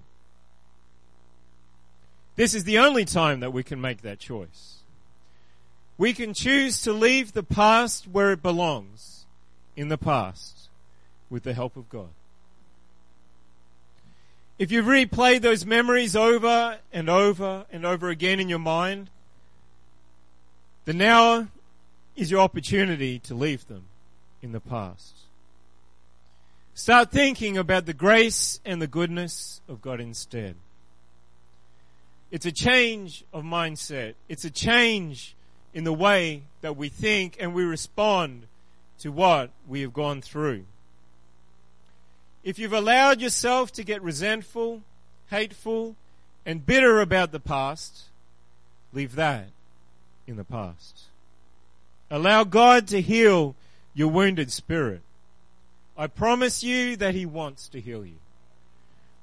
This 2.36 2.54
is 2.54 2.64
the 2.64 2.78
only 2.78 3.06
time 3.06 3.40
that 3.40 3.52
we 3.52 3.64
can 3.64 3.82
make 3.82 4.04
that 4.04 4.20
choice. 4.20 4.84
We 5.98 6.14
can 6.14 6.36
choose 6.36 6.80
to 6.82 6.94
leave 6.94 7.34
the 7.34 7.42
past 7.42 8.08
where 8.08 8.32
it 8.32 8.44
belongs, 8.44 9.26
in 9.76 9.88
the 9.88 9.98
past, 9.98 10.70
with 11.28 11.42
the 11.42 11.56
help 11.56 11.76
of 11.76 11.90
God. 11.90 12.10
If 14.60 14.72
you've 14.72 14.86
replayed 14.86 15.42
those 15.42 15.66
memories 15.66 16.16
over 16.16 16.80
and 16.92 17.10
over 17.10 17.66
and 17.72 17.86
over 17.86 18.10
again 18.10 18.40
in 18.40 18.50
your 18.50 18.60
mind, 18.60 19.10
then 20.86 20.98
now 20.98 21.48
is 22.16 22.32
your 22.32 22.42
opportunity 22.42 23.20
to 23.20 23.36
leave 23.36 23.68
them 23.68 23.84
in 24.42 24.52
the 24.52 24.60
past. 24.60 25.14
Start 26.74 27.12
thinking 27.12 27.58
about 27.58 27.86
the 27.86 27.94
grace 27.94 28.60
and 28.66 28.82
the 28.82 28.88
goodness 28.88 29.62
of 29.68 29.82
God 29.82 30.00
instead. 30.00 30.56
It's 32.30 32.46
a 32.46 32.52
change 32.52 33.24
of 33.34 33.44
mindset. 33.44 34.16
It's 34.28 34.46
a 34.46 34.52
change 34.52 35.36
in 35.74 35.84
the 35.84 35.94
way 35.94 36.44
that 36.62 36.76
we 36.76 36.90
think 36.90 37.38
and 37.40 37.54
we 37.54 37.64
respond 37.64 38.44
to 39.00 39.12
what 39.12 39.52
we 39.68 39.82
have 39.82 39.94
gone 39.94 40.22
through. 40.22 40.66
If 42.48 42.58
you've 42.58 42.72
allowed 42.72 43.20
yourself 43.20 43.74
to 43.74 43.84
get 43.84 44.01
resentful, 44.01 44.82
hateful, 45.30 45.98
and 46.46 46.66
bitter 46.66 47.01
about 47.01 47.34
the 47.34 47.42
past, 47.42 48.04
leave 48.94 49.16
that 49.16 49.50
in 50.25 50.38
the 50.38 50.46
past. 50.46 51.08
Allow 52.10 52.46
God 52.46 52.88
to 52.88 53.01
heal 53.01 53.54
your 53.94 54.08
wounded 54.08 54.50
spirit. 54.54 55.01
I 55.98 56.08
promise 56.08 56.63
you 56.63 56.96
that 56.96 57.13
He 57.13 57.25
wants 57.25 57.68
to 57.68 57.82
heal 57.82 58.06
you. 58.06 58.20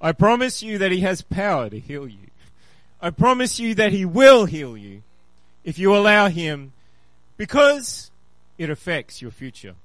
I 0.03 0.13
promise 0.13 0.63
you 0.63 0.77
that 0.77 0.93
He 0.93 1.01
has 1.01 1.23
power 1.23 1.71
to 1.71 1.81
heal 1.81 2.07
you. 2.07 2.29
I 3.01 3.09
promise 3.09 3.59
you 3.59 3.75
that 3.77 3.91
He 3.91 4.05
will 4.05 4.45
heal 4.45 4.77
you 4.77 5.03
if 5.65 5.79
you 5.79 5.97
allow 5.97 6.29
Him 6.29 6.75
because 7.39 8.11
it 8.59 8.69
affects 8.69 9.23
your 9.23 9.31
future. 9.31 9.77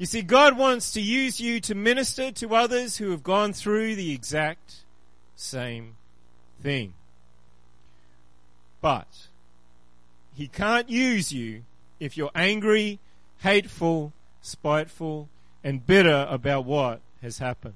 You 0.00 0.06
see, 0.06 0.22
God 0.22 0.56
wants 0.56 0.92
to 0.92 1.00
use 1.02 1.42
you 1.42 1.60
to 1.60 1.74
minister 1.74 2.32
to 2.32 2.54
others 2.54 2.96
who 2.96 3.10
have 3.10 3.22
gone 3.22 3.52
through 3.52 3.96
the 3.96 4.14
exact 4.14 4.76
same 5.36 5.96
thing. 6.62 6.94
But 8.80 9.26
He 10.34 10.48
can't 10.48 10.88
use 10.88 11.32
you 11.34 11.64
if 12.00 12.16
you're 12.16 12.30
angry, 12.34 12.98
hateful, 13.40 14.14
spiteful, 14.40 15.28
and 15.62 15.86
bitter 15.86 16.26
about 16.30 16.64
what 16.64 17.02
has 17.20 17.36
happened. 17.36 17.74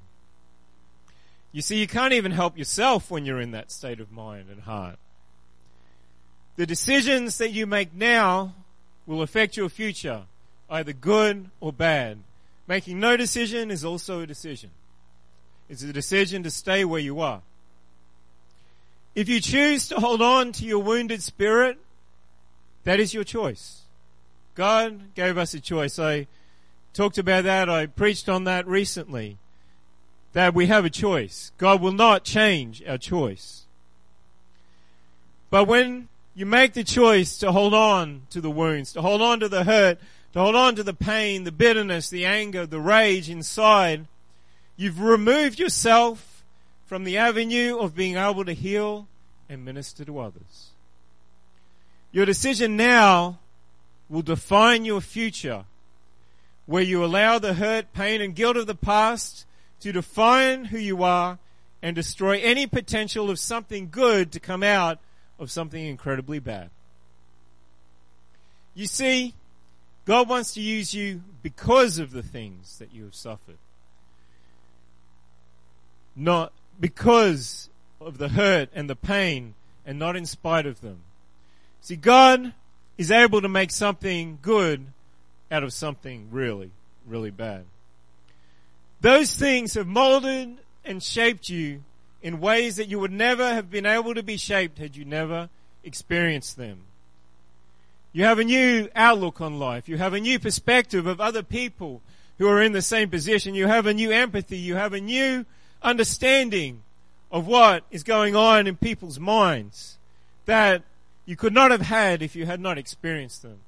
You 1.52 1.60
see, 1.60 1.78
you 1.78 1.86
can't 1.86 2.14
even 2.14 2.32
help 2.32 2.56
yourself 2.56 3.10
when 3.10 3.26
you're 3.26 3.42
in 3.42 3.50
that 3.50 3.70
state 3.70 4.00
of 4.00 4.10
mind 4.10 4.48
and 4.48 4.62
heart. 4.62 4.96
The 6.56 6.64
decisions 6.64 7.36
that 7.36 7.50
you 7.50 7.66
make 7.66 7.92
now 7.92 8.54
will 9.04 9.20
affect 9.20 9.58
your 9.58 9.68
future, 9.68 10.22
either 10.70 10.92
good 10.92 11.50
or 11.60 11.72
bad. 11.72 12.18
Making 12.66 13.00
no 13.00 13.16
decision 13.16 13.70
is 13.70 13.84
also 13.84 14.20
a 14.20 14.26
decision. 14.26 14.70
It's 15.68 15.82
a 15.82 15.92
decision 15.92 16.42
to 16.42 16.50
stay 16.50 16.84
where 16.84 17.00
you 17.00 17.20
are. 17.20 17.42
If 19.14 19.28
you 19.28 19.40
choose 19.40 19.88
to 19.88 19.96
hold 19.96 20.20
on 20.20 20.52
to 20.52 20.64
your 20.64 20.80
wounded 20.80 21.22
spirit, 21.22 21.78
that 22.84 23.00
is 23.00 23.14
your 23.14 23.24
choice. 23.24 23.82
God 24.54 25.14
gave 25.14 25.38
us 25.38 25.54
a 25.54 25.60
choice. 25.60 25.98
I 25.98 26.26
talked 26.92 27.18
about 27.18 27.44
that. 27.44 27.68
I 27.68 27.86
preached 27.86 28.28
on 28.28 28.44
that 28.44 28.66
recently 28.66 29.38
that 30.32 30.54
we 30.54 30.66
have 30.66 30.84
a 30.84 30.90
choice. 30.90 31.52
God 31.58 31.80
will 31.80 31.92
not 31.92 32.24
change 32.24 32.82
our 32.86 32.98
choice. 32.98 33.62
But 35.48 35.64
when 35.66 36.08
you 36.34 36.46
make 36.46 36.72
the 36.72 36.84
choice 36.84 37.38
to 37.38 37.52
hold 37.52 37.74
on 37.74 38.22
to 38.30 38.40
the 38.40 38.50
wounds, 38.50 38.92
to 38.94 39.02
hold 39.02 39.22
on 39.22 39.40
to 39.40 39.48
the 39.48 39.64
hurt, 39.64 39.98
to 40.34 40.40
hold 40.40 40.56
on 40.56 40.74
to 40.74 40.82
the 40.82 40.92
pain, 40.92 41.44
the 41.44 41.52
bitterness, 41.52 42.10
the 42.10 42.26
anger, 42.26 42.66
the 42.66 42.80
rage 42.80 43.30
inside, 43.30 44.08
you've 44.76 45.00
removed 45.00 45.60
yourself 45.60 46.44
from 46.86 47.04
the 47.04 47.16
avenue 47.16 47.78
of 47.78 47.94
being 47.94 48.16
able 48.16 48.44
to 48.44 48.52
heal 48.52 49.06
and 49.48 49.64
minister 49.64 50.04
to 50.04 50.18
others. 50.18 50.70
Your 52.10 52.26
decision 52.26 52.76
now 52.76 53.38
will 54.08 54.22
define 54.22 54.84
your 54.84 55.00
future 55.00 55.66
where 56.66 56.82
you 56.82 57.04
allow 57.04 57.38
the 57.38 57.54
hurt, 57.54 57.92
pain 57.92 58.20
and 58.20 58.34
guilt 58.34 58.56
of 58.56 58.66
the 58.66 58.74
past 58.74 59.46
to 59.78 59.92
define 59.92 60.64
who 60.64 60.78
you 60.78 61.04
are 61.04 61.38
and 61.80 61.94
destroy 61.94 62.40
any 62.40 62.66
potential 62.66 63.30
of 63.30 63.38
something 63.38 63.88
good 63.88 64.32
to 64.32 64.40
come 64.40 64.64
out 64.64 64.98
of 65.38 65.52
something 65.52 65.86
incredibly 65.86 66.40
bad. 66.40 66.70
You 68.74 68.88
see, 68.88 69.34
God 70.04 70.28
wants 70.28 70.54
to 70.54 70.60
use 70.60 70.94
you 70.94 71.22
because 71.42 71.98
of 71.98 72.12
the 72.12 72.22
things 72.22 72.78
that 72.78 72.92
you 72.92 73.04
have 73.04 73.14
suffered. 73.14 73.58
Not 76.14 76.52
because 76.78 77.70
of 78.00 78.18
the 78.18 78.28
hurt 78.28 78.68
and 78.74 78.88
the 78.88 78.96
pain 78.96 79.54
and 79.86 79.98
not 79.98 80.16
in 80.16 80.26
spite 80.26 80.66
of 80.66 80.80
them. 80.80 80.98
See, 81.80 81.96
God 81.96 82.52
is 82.96 83.10
able 83.10 83.40
to 83.42 83.48
make 83.48 83.70
something 83.70 84.38
good 84.40 84.86
out 85.50 85.62
of 85.62 85.72
something 85.72 86.28
really, 86.30 86.70
really 87.06 87.30
bad. 87.30 87.64
Those 89.00 89.34
things 89.34 89.74
have 89.74 89.86
molded 89.86 90.58
and 90.84 91.02
shaped 91.02 91.48
you 91.48 91.82
in 92.22 92.40
ways 92.40 92.76
that 92.76 92.88
you 92.88 92.98
would 92.98 93.12
never 93.12 93.52
have 93.52 93.70
been 93.70 93.86
able 93.86 94.14
to 94.14 94.22
be 94.22 94.36
shaped 94.36 94.78
had 94.78 94.96
you 94.96 95.04
never 95.04 95.50
experienced 95.82 96.56
them. 96.56 96.80
You 98.14 98.22
have 98.22 98.38
a 98.38 98.44
new 98.44 98.88
outlook 98.94 99.40
on 99.40 99.58
life. 99.58 99.88
You 99.88 99.98
have 99.98 100.14
a 100.14 100.20
new 100.20 100.38
perspective 100.38 101.04
of 101.08 101.20
other 101.20 101.42
people 101.42 102.00
who 102.38 102.46
are 102.46 102.62
in 102.62 102.70
the 102.70 102.80
same 102.80 103.10
position. 103.10 103.56
You 103.56 103.66
have 103.66 103.86
a 103.86 103.92
new 103.92 104.12
empathy. 104.12 104.56
You 104.56 104.76
have 104.76 104.92
a 104.92 105.00
new 105.00 105.44
understanding 105.82 106.82
of 107.32 107.48
what 107.48 107.82
is 107.90 108.04
going 108.04 108.36
on 108.36 108.68
in 108.68 108.76
people's 108.76 109.18
minds 109.18 109.98
that 110.46 110.84
you 111.26 111.34
could 111.34 111.52
not 111.52 111.72
have 111.72 111.80
had 111.80 112.22
if 112.22 112.36
you 112.36 112.46
had 112.46 112.60
not 112.60 112.78
experienced 112.78 113.42
them. 113.42 113.58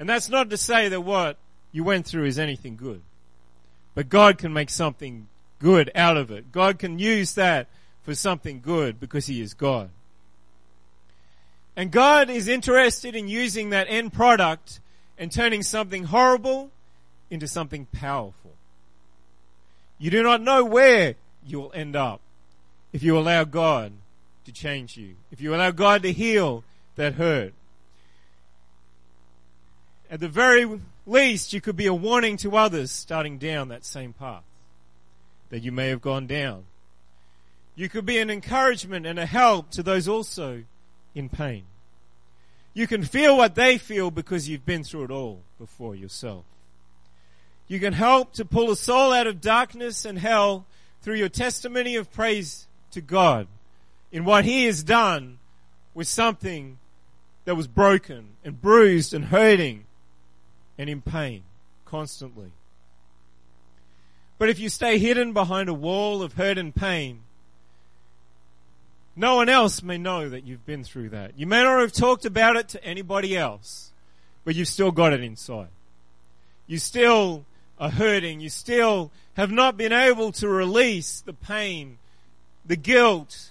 And 0.00 0.08
that's 0.08 0.28
not 0.28 0.50
to 0.50 0.56
say 0.56 0.88
that 0.88 1.02
what 1.02 1.36
you 1.70 1.84
went 1.84 2.04
through 2.04 2.24
is 2.24 2.40
anything 2.40 2.74
good. 2.74 3.02
But 3.94 4.08
God 4.08 4.36
can 4.36 4.52
make 4.52 4.70
something 4.70 5.28
good 5.60 5.92
out 5.94 6.16
of 6.16 6.32
it. 6.32 6.50
God 6.50 6.80
can 6.80 6.98
use 6.98 7.34
that 7.34 7.68
for 8.02 8.16
something 8.16 8.60
good 8.60 8.98
because 8.98 9.26
He 9.26 9.40
is 9.40 9.54
God. 9.54 9.90
And 11.76 11.90
God 11.90 12.28
is 12.28 12.48
interested 12.48 13.16
in 13.16 13.28
using 13.28 13.70
that 13.70 13.86
end 13.88 14.12
product 14.12 14.80
and 15.18 15.32
turning 15.32 15.62
something 15.62 16.04
horrible 16.04 16.70
into 17.30 17.48
something 17.48 17.86
powerful. 17.86 18.52
You 19.98 20.10
do 20.10 20.22
not 20.22 20.42
know 20.42 20.64
where 20.64 21.14
you 21.46 21.60
will 21.60 21.72
end 21.74 21.96
up 21.96 22.20
if 22.92 23.02
you 23.02 23.18
allow 23.18 23.44
God 23.44 23.92
to 24.44 24.52
change 24.52 24.96
you, 24.96 25.14
if 25.30 25.40
you 25.40 25.54
allow 25.54 25.70
God 25.70 26.02
to 26.02 26.12
heal 26.12 26.64
that 26.96 27.14
hurt. 27.14 27.54
At 30.10 30.20
the 30.20 30.28
very 30.28 30.80
least, 31.06 31.52
you 31.52 31.60
could 31.60 31.76
be 31.76 31.86
a 31.86 31.94
warning 31.94 32.36
to 32.38 32.56
others 32.56 32.92
starting 32.92 33.38
down 33.38 33.68
that 33.68 33.84
same 33.84 34.12
path 34.12 34.42
that 35.48 35.62
you 35.62 35.72
may 35.72 35.88
have 35.88 36.02
gone 36.02 36.26
down. 36.26 36.64
You 37.74 37.88
could 37.88 38.04
be 38.04 38.18
an 38.18 38.28
encouragement 38.28 39.06
and 39.06 39.18
a 39.18 39.26
help 39.26 39.70
to 39.70 39.82
those 39.82 40.06
also 40.06 40.64
in 41.14 41.28
pain. 41.28 41.64
You 42.74 42.86
can 42.86 43.04
feel 43.04 43.36
what 43.36 43.54
they 43.54 43.78
feel 43.78 44.10
because 44.10 44.48
you've 44.48 44.64
been 44.64 44.84
through 44.84 45.04
it 45.04 45.10
all 45.10 45.42
before 45.58 45.94
yourself. 45.94 46.44
You 47.68 47.78
can 47.80 47.92
help 47.92 48.32
to 48.34 48.44
pull 48.44 48.70
a 48.70 48.76
soul 48.76 49.12
out 49.12 49.26
of 49.26 49.40
darkness 49.40 50.04
and 50.04 50.18
hell 50.18 50.66
through 51.02 51.16
your 51.16 51.28
testimony 51.28 51.96
of 51.96 52.12
praise 52.12 52.66
to 52.92 53.00
God 53.00 53.46
in 54.10 54.24
what 54.24 54.44
He 54.44 54.66
has 54.66 54.82
done 54.82 55.38
with 55.94 56.08
something 56.08 56.78
that 57.44 57.56
was 57.56 57.66
broken 57.66 58.28
and 58.44 58.60
bruised 58.60 59.12
and 59.12 59.26
hurting 59.26 59.84
and 60.78 60.88
in 60.88 61.02
pain 61.02 61.42
constantly. 61.84 62.52
But 64.38 64.48
if 64.48 64.58
you 64.58 64.68
stay 64.68 64.98
hidden 64.98 65.32
behind 65.32 65.68
a 65.68 65.74
wall 65.74 66.22
of 66.22 66.34
hurt 66.34 66.58
and 66.58 66.74
pain, 66.74 67.20
no 69.14 69.36
one 69.36 69.48
else 69.48 69.82
may 69.82 69.98
know 69.98 70.28
that 70.28 70.44
you've 70.44 70.64
been 70.64 70.84
through 70.84 71.10
that. 71.10 71.38
You 71.38 71.46
may 71.46 71.62
not 71.62 71.80
have 71.80 71.92
talked 71.92 72.24
about 72.24 72.56
it 72.56 72.68
to 72.70 72.84
anybody 72.84 73.36
else, 73.36 73.92
but 74.44 74.54
you've 74.54 74.68
still 74.68 74.90
got 74.90 75.12
it 75.12 75.22
inside. 75.22 75.68
You 76.66 76.78
still 76.78 77.44
are 77.78 77.90
hurting. 77.90 78.40
You 78.40 78.48
still 78.48 79.10
have 79.34 79.50
not 79.50 79.76
been 79.76 79.92
able 79.92 80.32
to 80.32 80.48
release 80.48 81.20
the 81.20 81.32
pain, 81.32 81.98
the 82.64 82.76
guilt, 82.76 83.50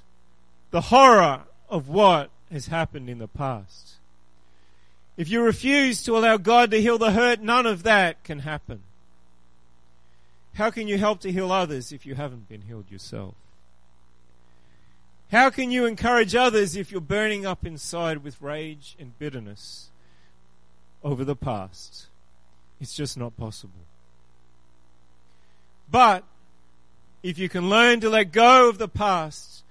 the 0.72 0.82
horror 0.82 1.44
of 1.70 1.90
what 1.90 2.30
has 2.52 2.68
happened 2.68 3.10
in 3.10 3.20
the 3.20 3.28
past. 3.28 3.96
If 5.18 5.30
you 5.30 5.42
refuse 5.42 6.02
to 6.04 6.18
allow 6.18 6.38
God 6.38 6.72
to 6.72 6.82
heal 6.82 6.98
the 6.98 7.12
hurt, 7.12 7.42
none 7.42 7.66
of 7.66 7.84
that 7.84 8.24
can 8.24 8.40
happen. 8.40 8.82
How 10.56 10.70
can 10.72 10.88
you 10.88 10.98
help 10.98 11.22
to 11.22 11.32
heal 11.32 11.52
others 11.52 11.92
if 11.92 12.06
you 12.06 12.16
haven't 12.16 12.50
been 12.50 12.62
healed 12.62 12.90
yourself? 12.90 13.36
How 15.32 15.50
can 15.50 15.72
you 15.72 15.86
encourage 15.86 16.36
others 16.36 16.76
if 16.76 16.92
you're 16.92 17.00
burning 17.00 17.46
up 17.46 17.66
inside 17.66 18.18
with 18.18 18.42
rage 18.42 18.98
and 19.00 19.18
bitterness 19.18 19.90
over 21.04 21.24
the 21.24 21.38
past? 21.38 22.08
It's 22.82 22.94
just 22.94 23.18
not 23.18 23.38
possible. 23.38 23.86
But 25.90 26.26
if 27.24 27.38
you 27.38 27.48
can 27.48 27.70
learn 27.70 28.02
to 28.02 28.10
let 28.10 28.34
go 28.34 28.68
of 28.68 28.78
the 28.78 28.90
past, 28.90 29.64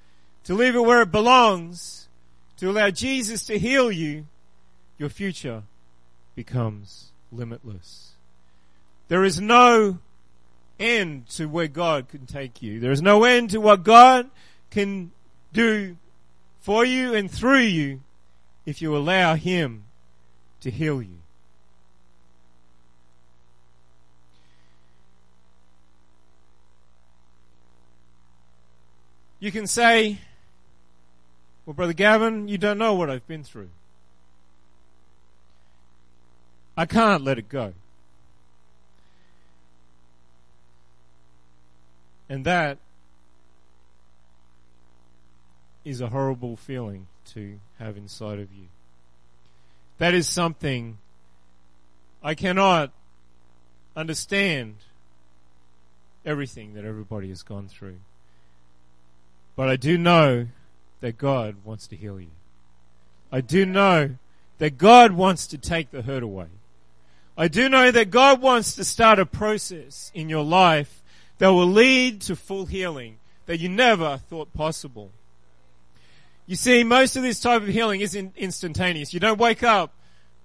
to 0.45 0.55
leave 0.55 0.75
it 0.75 0.81
where 0.81 1.02
it 1.02 1.12
belongs, 1.12 2.09
to 2.57 2.71
allow 2.71 2.88
Jesus 2.88 3.45
to 3.45 3.59
heal 3.59 3.93
you, 3.93 4.26
your 4.97 5.11
future 5.11 5.64
becomes 6.35 7.11
limitless. 7.31 8.12
There 9.09 9.25
is 9.25 9.43
no 9.43 9.99
end 10.79 11.29
to 11.31 11.47
where 11.47 11.69
God 11.69 12.09
can 12.09 12.25
take 12.25 12.62
you. 12.62 12.81
There 12.81 12.93
is 12.93 13.02
no 13.02 13.25
end 13.25 13.50
to 13.50 13.59
what 13.59 13.83
God 13.83 14.31
can 14.71 15.11
do 15.52 15.97
for 16.61 16.85
you 16.85 17.14
and 17.14 17.30
through 17.30 17.59
you 17.59 18.00
if 18.66 18.80
you 18.80 18.97
allow 18.97 19.35
Him 19.35 19.85
to 20.61 20.71
heal 20.71 21.02
you. 21.02 21.19
You 29.40 29.50
can 29.50 29.66
say, 29.66 30.19
well, 31.64 31.73
Brother 31.73 31.95
Gavin, 31.95 32.47
you 32.47 32.59
don't 32.59 32.76
know 32.76 32.95
what 32.95 33.09
I've 33.09 33.26
been 33.26 33.42
through. 33.42 33.71
I 36.76 36.85
can't 36.85 37.25
let 37.25 37.38
it 37.38 37.49
go. 37.49 37.73
And 42.28 42.45
that 42.45 42.78
is 45.85 46.01
a 46.01 46.09
horrible 46.09 46.57
feeling 46.57 47.07
to 47.33 47.59
have 47.79 47.97
inside 47.97 48.39
of 48.39 48.53
you. 48.53 48.67
That 49.99 50.15
is 50.15 50.29
something 50.29 50.99
I 52.23 52.35
cannot 52.35 52.93
understand 53.97 54.77
everything 56.25 56.75
that 56.75 56.85
everybody 56.85 57.29
has 57.29 57.43
gone 57.43 57.69
through. 57.69 57.97
But 59.57 59.69
I 59.69 59.77
do 59.77 59.99
know 59.99 60.47
that 61.01 61.19
God 61.19 61.57
wants 61.65 61.87
to 61.89 61.97
heal 61.97 62.21
you. 62.21 62.31
I 63.33 63.41
do 63.41 63.65
know 63.65 64.17
that 64.59 64.77
God 64.77 65.13
wants 65.13 65.47
to 65.49 65.59
take 65.59 65.91
the 65.91 66.03
hurt 66.03 66.23
away. 66.23 66.47
I 67.37 67.49
do 67.49 67.69
know 67.69 67.91
that 67.91 68.11
God 68.11 68.43
wants 68.43 68.75
to 68.75 68.85
start 68.85 69.19
a 69.19 69.25
process 69.25 70.11
in 70.15 70.29
your 70.29 70.45
life 70.45 71.03
that 71.39 71.49
will 71.49 71.67
lead 71.67 72.21
to 72.23 72.37
full 72.37 72.67
healing 72.67 73.17
that 73.47 73.59
you 73.59 73.69
never 73.69 74.19
thought 74.29 74.53
possible. 74.53 75.11
You 76.50 76.57
see, 76.57 76.83
most 76.83 77.14
of 77.14 77.23
this 77.23 77.38
type 77.38 77.62
of 77.62 77.69
healing 77.69 78.00
isn't 78.00 78.37
instantaneous. 78.37 79.14
You 79.14 79.21
don't 79.21 79.38
wake 79.38 79.62
up 79.62 79.95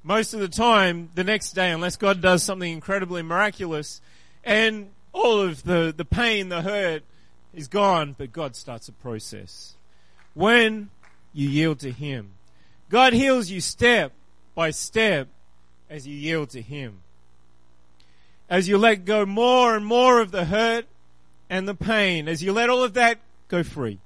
most 0.03 0.35
of 0.35 0.39
the 0.39 0.47
time 0.47 1.09
the 1.15 1.24
next 1.24 1.53
day 1.53 1.71
unless 1.71 1.95
God 1.95 2.21
does 2.21 2.43
something 2.43 2.71
incredibly 2.71 3.24
miraculous 3.24 4.01
and 4.43 4.91
all 5.13 5.41
of 5.41 5.63
the, 5.63 5.91
the 5.97 6.05
pain, 6.05 6.50
the 6.50 6.62
hurt, 6.62 7.01
is 7.55 7.67
gone, 7.67 8.13
but 8.15 8.31
God 8.31 8.55
starts 8.55 8.88
a 8.88 8.91
process. 8.91 9.77
When 10.35 10.91
you 11.33 11.50
yield 11.50 11.79
to 11.79 11.89
Him, 11.89 12.33
God 12.88 13.13
heals 13.13 13.50
you 13.50 13.59
step 13.59 14.12
by 14.53 14.69
step 14.69 15.27
as 15.89 16.05
you 16.05 16.13
yield 16.13 16.51
to 16.51 16.62
Him. 16.62 17.00
As 18.47 18.67
you 18.67 18.77
let 18.77 19.05
go 19.05 19.25
more 19.25 19.75
and 19.75 19.83
more 19.83 20.21
of 20.21 20.29
the 20.29 20.45
hurt 20.45 20.85
and 21.50 21.67
the 21.67 21.74
pain, 21.74 22.27
as 22.27 22.43
you 22.43 22.53
let 22.53 22.69
all 22.69 22.83
of 22.83 22.93
that 22.93 23.17
go 23.47 23.63
free. 23.63 23.97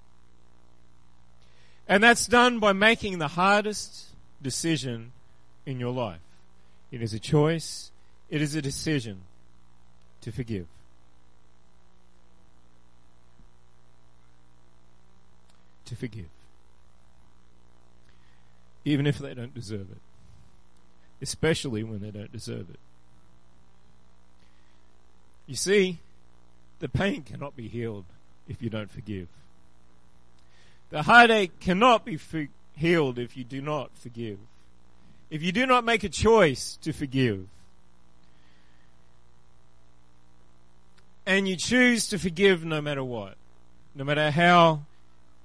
And 1.90 2.02
that's 2.02 2.28
done 2.28 2.60
by 2.60 2.72
making 2.72 3.18
the 3.18 3.28
hardest 3.28 4.10
decision 4.42 5.12
in 5.66 5.80
your 5.80 5.92
life. 5.92 6.22
It 6.92 7.02
is 7.02 7.14
a 7.14 7.20
choice. 7.20 7.92
It 8.30 8.42
is 8.42 8.56
a 8.56 8.62
decision 8.62 9.24
to 10.22 10.32
forgive. 10.32 10.68
to 15.90 15.96
forgive. 15.96 16.30
Even 18.86 19.06
if 19.06 19.18
they 19.18 19.34
don't 19.34 19.54
deserve 19.54 19.88
it. 19.92 19.98
Especially 21.22 21.84
when 21.84 22.00
they 22.00 22.12
don't 22.12 22.32
deserve 22.32 22.70
it. 22.70 22.80
You 25.48 25.56
see, 25.56 25.98
the 26.80 26.88
pain 26.88 27.24
cannot 27.24 27.56
be 27.56 27.68
healed 27.68 28.06
if 28.48 28.62
you 28.62 28.70
don't 28.70 28.90
forgive. 28.90 29.28
The 30.90 31.04
heartache 31.04 31.60
cannot 31.60 32.06
be 32.06 32.20
healed 32.76 33.20
if 33.20 33.38
you 33.38 33.44
do 33.44 33.62
not 33.62 33.92
forgive. 33.96 34.40
If 35.30 35.44
you 35.44 35.52
do 35.52 35.66
not 35.66 35.84
make 35.84 36.04
a 36.04 36.10
choice 36.10 36.78
to 36.82 36.92
forgive. 36.92 37.48
And 41.26 41.48
you 41.48 41.56
choose 41.56 42.08
to 42.08 42.18
forgive 42.18 42.66
no 42.66 42.82
matter 42.82 43.04
what. 43.04 43.36
No 43.94 44.04
matter 44.04 44.32
how 44.32 44.86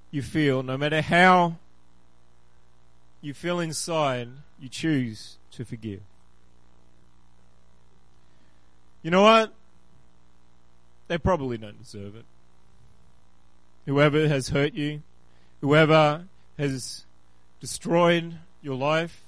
you 0.09 0.23
feel, 0.23 0.63
no 0.63 0.77
matter 0.77 1.01
how 1.01 1.57
you 3.21 3.33
feel 3.33 3.59
inside, 3.59 4.29
you 4.59 4.69
choose 4.69 5.37
to 5.51 5.65
forgive. 5.65 6.01
You 9.03 9.11
know 9.11 9.21
what? 9.21 9.53
They 11.07 11.19
probably 11.19 11.57
don't 11.59 11.77
deserve 11.77 12.15
it. 12.15 12.25
Whoever 13.85 14.27
has 14.27 14.49
hurt 14.49 14.73
you, 14.73 15.03
whoever 15.65 16.25
has 16.59 17.05
destroyed 17.59 18.35
your 18.61 18.75
life, 18.75 19.23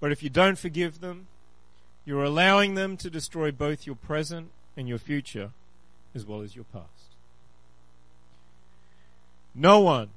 but 0.00 0.10
if 0.10 0.22
you 0.22 0.30
don't 0.30 0.58
forgive 0.58 1.02
them, 1.02 1.26
you're 2.06 2.24
allowing 2.24 2.74
them 2.74 2.96
to 2.96 3.10
destroy 3.10 3.52
both 3.52 3.86
your 3.86 3.94
present 3.94 4.48
and 4.74 4.88
your 4.88 4.96
future, 4.96 5.50
as 6.14 6.24
well 6.24 6.40
as 6.40 6.56
your 6.56 6.64
past. 6.72 6.86
No 9.54 9.80
one 9.80 10.08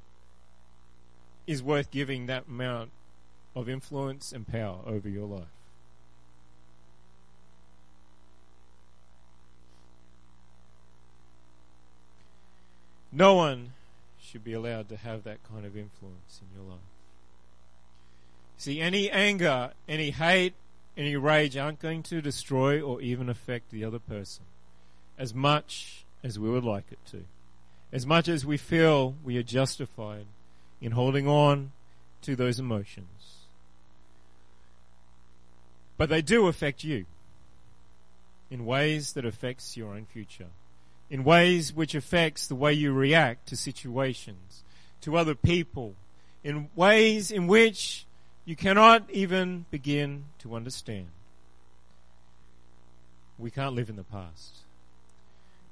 is 1.46 1.62
worth 1.62 1.92
giving 1.92 2.28
that 2.28 2.48
amount 2.48 2.92
of 3.58 3.68
influence 3.68 4.32
and 4.32 4.48
power 4.48 4.80
over 4.86 5.10
your 5.10 5.28
life. 5.28 5.52
No 13.12 13.34
one 13.36 13.74
should 14.30 14.44
be 14.44 14.54
allowed 14.54 14.90
to 14.90 14.98
have 14.98 15.24
that 15.24 15.40
kind 15.44 15.66
of 15.66 15.76
influence 15.76 16.42
in 16.42 16.60
your 16.60 16.70
life. 16.70 16.80
See, 18.58 18.82
any 18.82 19.10
anger, 19.10 19.72
any 19.88 20.12
hate, 20.12 20.54
any 20.98 21.16
rage 21.16 21.56
aren't 21.56 21.80
going 21.80 22.04
to 22.04 22.22
destroy 22.22 22.82
or 22.82 23.02
even 23.02 23.30
affect 23.30 23.72
the 23.72 23.84
other 23.84 24.00
person 24.00 24.44
as 25.18 25.34
much 25.34 26.06
as 26.24 26.38
we 26.38 26.50
would 26.50 26.64
like 26.64 26.92
it 26.92 27.00
to 27.12 27.24
as 27.92 28.06
much 28.06 28.28
as 28.28 28.46
we 28.46 28.58
feel 28.58 29.16
we 29.24 29.38
are 29.38 29.44
justified 29.44 30.26
in 30.82 30.92
holding 30.92 31.28
on 31.28 31.72
to 32.22 32.36
those 32.36 32.60
emotions. 32.60 33.46
But 35.98 36.10
they 36.10 36.22
do 36.22 36.48
affect 36.48 36.84
you 36.84 37.06
in 38.50 38.66
ways 38.66 39.14
that 39.14 39.26
affects 39.26 39.76
your 39.76 39.94
own 39.94 40.06
future, 40.06 40.48
in 41.10 41.24
ways 41.24 41.74
which 41.74 41.96
affects 41.96 42.48
the 42.48 42.56
way 42.56 42.74
you 42.74 42.94
react 42.94 43.48
to 43.48 43.56
situations, 43.56 44.64
to 45.02 45.18
other 45.18 45.36
people, 45.36 45.96
in 46.44 46.70
ways 46.76 47.32
in 47.32 47.48
which 47.48 48.06
you 48.46 48.56
cannot 48.56 49.10
even 49.10 49.66
begin 49.72 50.26
to 50.40 50.56
understand. 50.56 51.08
We 53.38 53.52
can't 53.52 53.76
live 53.76 53.90
in 53.90 53.96
the 53.96 54.04
past. 54.04 54.60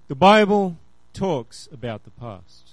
The 0.08 0.16
Bible 0.16 0.78
talks 1.14 1.68
about 1.72 2.04
the 2.04 2.12
past. 2.12 2.72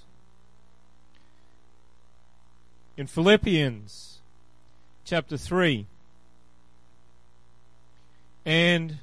In 2.97 3.07
Philippians 3.07 4.19
chapter 5.03 5.37
3 5.37 5.85
and 8.45 8.99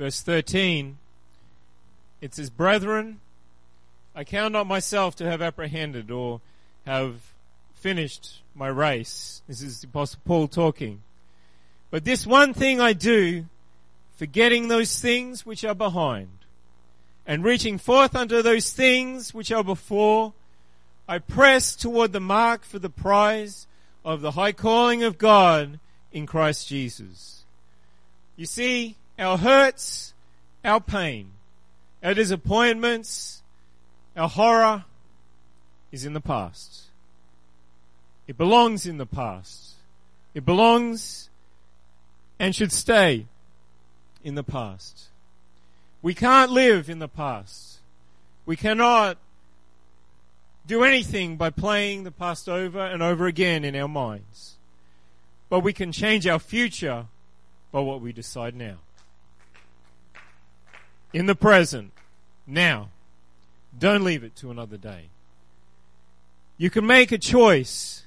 verse 0.00 0.22
13, 0.22 0.96
it 2.22 2.34
says, 2.34 2.48
Brethren, 2.48 3.20
I 4.14 4.24
count 4.24 4.54
not 4.54 4.66
myself 4.66 5.14
to 5.16 5.28
have 5.30 5.42
apprehended 5.42 6.10
or 6.10 6.40
have 6.86 7.20
finished 7.74 8.40
my 8.54 8.68
race. 8.68 9.42
This 9.46 9.60
is 9.60 9.82
the 9.82 9.88
Apostle 9.88 10.20
Paul 10.24 10.48
talking. 10.48 11.02
But 11.90 12.06
this 12.06 12.26
one 12.26 12.54
thing 12.54 12.80
I 12.80 12.94
do, 12.94 13.44
forgetting 14.16 14.68
those 14.68 14.98
things 14.98 15.44
which 15.44 15.66
are 15.66 15.74
behind 15.74 16.30
and 17.26 17.44
reaching 17.44 17.76
forth 17.76 18.16
unto 18.16 18.40
those 18.40 18.72
things 18.72 19.34
which 19.34 19.52
are 19.52 19.62
before, 19.62 20.32
I 21.06 21.18
press 21.18 21.76
toward 21.76 22.14
the 22.14 22.20
mark 22.20 22.64
for 22.64 22.78
the 22.78 22.88
prize 22.88 23.66
of 24.02 24.22
the 24.22 24.30
high 24.30 24.52
calling 24.52 25.02
of 25.02 25.18
God 25.18 25.78
in 26.10 26.24
Christ 26.24 26.68
Jesus. 26.68 27.44
You 28.38 28.46
see, 28.46 28.96
our 29.20 29.36
hurts, 29.36 30.14
our 30.64 30.80
pain, 30.80 31.30
our 32.02 32.14
disappointments, 32.14 33.42
our 34.16 34.28
horror 34.28 34.84
is 35.92 36.04
in 36.04 36.14
the 36.14 36.20
past. 36.20 36.84
It 38.26 38.38
belongs 38.38 38.86
in 38.86 38.98
the 38.98 39.06
past. 39.06 39.74
It 40.34 40.44
belongs 40.44 41.28
and 42.38 42.56
should 42.56 42.72
stay 42.72 43.26
in 44.24 44.34
the 44.34 44.44
past. 44.44 45.08
We 46.00 46.14
can't 46.14 46.50
live 46.50 46.88
in 46.88 46.98
the 46.98 47.08
past. 47.08 47.80
We 48.46 48.56
cannot 48.56 49.18
do 50.66 50.84
anything 50.84 51.36
by 51.36 51.50
playing 51.50 52.04
the 52.04 52.10
past 52.10 52.48
over 52.48 52.80
and 52.80 53.02
over 53.02 53.26
again 53.26 53.64
in 53.64 53.76
our 53.76 53.88
minds. 53.88 54.56
But 55.48 55.60
we 55.60 55.72
can 55.72 55.92
change 55.92 56.26
our 56.26 56.38
future 56.38 57.06
by 57.72 57.80
what 57.80 58.00
we 58.00 58.12
decide 58.12 58.54
now. 58.54 58.76
In 61.12 61.26
the 61.26 61.34
present, 61.34 61.92
now. 62.46 62.88
Don't 63.78 64.04
leave 64.04 64.24
it 64.24 64.36
to 64.36 64.50
another 64.50 64.76
day. 64.76 65.08
You 66.56 66.70
can 66.70 66.86
make 66.86 67.12
a 67.12 67.18
choice 67.18 68.02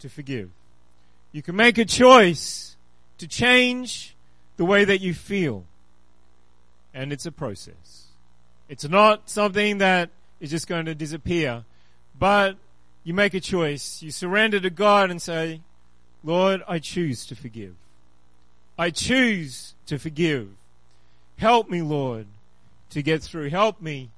to 0.00 0.08
forgive. 0.08 0.50
You 1.30 1.42
can 1.42 1.56
make 1.56 1.78
a 1.78 1.84
choice 1.84 2.76
to 3.18 3.26
change 3.26 4.14
the 4.56 4.64
way 4.64 4.84
that 4.84 5.00
you 5.00 5.14
feel. 5.14 5.64
And 6.92 7.12
it's 7.12 7.24
a 7.24 7.32
process. 7.32 8.08
It's 8.68 8.88
not 8.88 9.30
something 9.30 9.78
that 9.78 10.10
is 10.40 10.50
just 10.50 10.66
going 10.66 10.86
to 10.86 10.94
disappear, 10.94 11.64
but 12.18 12.56
you 13.04 13.14
make 13.14 13.34
a 13.34 13.40
choice. 13.40 14.02
You 14.02 14.10
surrender 14.10 14.60
to 14.60 14.70
God 14.70 15.10
and 15.10 15.22
say, 15.22 15.60
Lord, 16.22 16.62
I 16.68 16.78
choose 16.78 17.24
to 17.26 17.34
forgive. 17.34 17.74
I 18.78 18.90
choose 18.90 19.74
to 19.86 19.98
forgive. 19.98 20.48
Help 21.42 21.68
me, 21.68 21.82
Lord, 21.82 22.28
to 22.90 23.02
get 23.02 23.20
through. 23.20 23.50
Help 23.50 23.80
me 23.80 24.10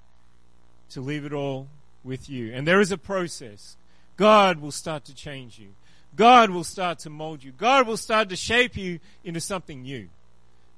to 0.90 1.00
leave 1.00 1.24
it 1.24 1.32
all 1.32 1.68
with 2.04 2.28
you. 2.28 2.52
And 2.52 2.68
there 2.68 2.82
is 2.82 2.92
a 2.92 2.98
process. 2.98 3.78
God 4.18 4.60
will 4.60 4.70
start 4.70 5.06
to 5.06 5.14
change 5.14 5.58
you. 5.58 5.68
God 6.14 6.50
will 6.50 6.64
start 6.64 6.98
to 6.98 7.08
mold 7.08 7.42
you. 7.42 7.50
God 7.50 7.86
will 7.86 7.96
start 7.96 8.28
to 8.28 8.36
shape 8.36 8.76
you 8.76 9.00
into 9.24 9.40
something 9.40 9.80
new, 9.80 10.10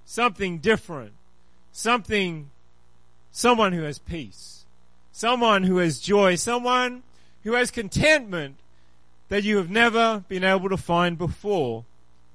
something 0.04 0.58
different, 0.58 1.14
something, 1.72 2.48
someone 3.32 3.72
who 3.72 3.82
has 3.82 3.98
peace, 3.98 4.66
someone 5.10 5.64
who 5.64 5.78
has 5.78 5.98
joy, 5.98 6.36
someone 6.36 7.02
who 7.42 7.54
has 7.54 7.72
contentment 7.72 8.54
that 9.30 9.42
you 9.42 9.56
have 9.56 9.68
never 9.68 10.22
been 10.28 10.44
able 10.44 10.68
to 10.68 10.76
find 10.76 11.18
before 11.18 11.84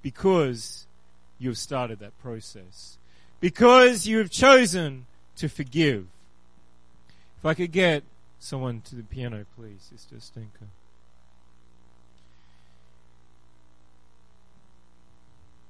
because 0.02 0.86
you 1.40 1.48
have 1.48 1.58
started 1.58 2.00
that 2.00 2.20
process. 2.20 2.98
Because 3.42 4.08
you 4.08 4.20
have 4.20 4.30
chosen 4.30 5.08
to 5.36 5.50
forgive. 5.50 6.06
If 7.40 7.46
I 7.46 7.54
could 7.56 7.72
get 7.72 8.04
someone 8.40 8.82
to 8.82 8.96
the 8.96 9.04
piano, 9.04 9.46
please, 9.58 9.90
Sister 9.90 10.16
Stinker. 10.20 10.68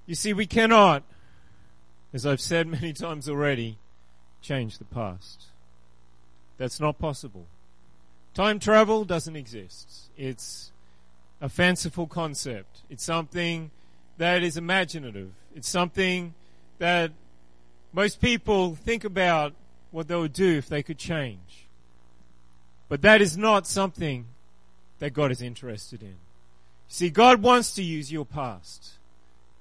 You 0.06 0.16
see, 0.16 0.34
we 0.34 0.46
cannot, 0.46 1.04
as 2.14 2.26
I've 2.26 2.42
said 2.42 2.68
many 2.82 2.92
times 2.92 3.30
already, 3.30 3.78
change 4.42 4.78
the 4.78 4.86
past. 4.86 5.46
That's 6.58 6.80
not 6.80 7.00
possible. 7.00 7.46
Time 8.34 8.60
travel 8.60 9.06
doesn't 9.06 9.36
exist. 9.36 10.10
It's 10.18 10.72
a 11.40 11.48
fanciful 11.48 12.08
concept. 12.08 12.82
It's 12.90 13.04
something 13.04 13.72
that 14.18 14.44
is 14.44 14.58
imaginative. 14.58 15.32
It's 15.56 15.70
something 15.70 16.34
that 16.78 17.12
most 17.94 18.22
people 18.22 18.76
think 18.76 19.04
about 19.04 19.54
what 19.92 20.08
they 20.08 20.16
would 20.16 20.34
do 20.34 20.58
if 20.58 20.68
they 20.70 20.84
could 20.84 20.98
change. 20.98 21.68
But 22.88 23.02
that 23.02 23.22
is 23.22 23.38
not 23.38 23.68
something 23.68 24.26
that 25.00 25.12
God 25.14 25.32
is 25.32 25.42
interested 25.42 26.02
in. 26.02 26.16
See, 26.88 27.10
God 27.10 27.42
wants 27.42 27.74
to 27.76 27.84
use 27.84 28.12
your 28.12 28.26
past. 28.26 28.94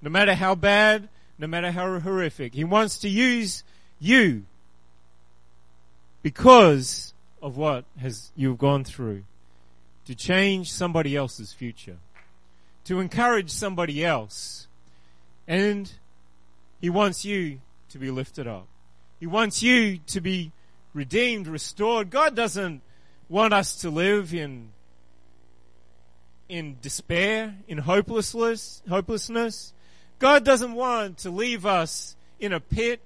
No 0.02 0.10
matter 0.10 0.34
how 0.34 0.54
bad, 0.54 1.08
no 1.38 1.46
matter 1.46 1.70
how 1.72 1.98
horrific. 1.98 2.54
He 2.54 2.64
wants 2.64 2.98
to 2.98 3.08
use 3.08 3.64
you 3.98 4.44
because 6.22 7.14
of 7.40 7.56
what 7.56 7.84
has 7.98 8.30
you've 8.36 8.58
gone 8.58 8.84
through 8.84 9.24
to 10.06 10.14
change 10.14 10.72
somebody 10.72 11.16
else's 11.16 11.52
future, 11.52 11.96
to 12.84 13.00
encourage 13.00 13.50
somebody 13.50 14.04
else. 14.04 14.66
And 15.48 15.90
he 16.80 16.90
wants 16.90 17.24
you 17.24 17.60
to 17.90 17.98
be 17.98 18.10
lifted 18.10 18.46
up. 18.46 18.66
He 19.18 19.26
wants 19.26 19.62
you 19.62 19.98
to 20.08 20.20
be 20.20 20.52
redeemed, 20.94 21.46
restored. 21.46 22.10
God 22.10 22.34
doesn't 22.34 22.82
want 23.28 23.54
us 23.54 23.76
to 23.82 23.90
live 23.90 24.34
in 24.34 24.70
in 26.48 26.76
despair, 26.82 27.54
in 27.68 27.78
hopelessness, 27.78 28.82
hopelessness. 28.88 29.72
God 30.18 30.44
doesn't 30.44 30.74
want 30.74 31.18
to 31.18 31.30
leave 31.30 31.64
us 31.64 32.16
in 32.40 32.52
a 32.52 32.58
pit 32.58 33.00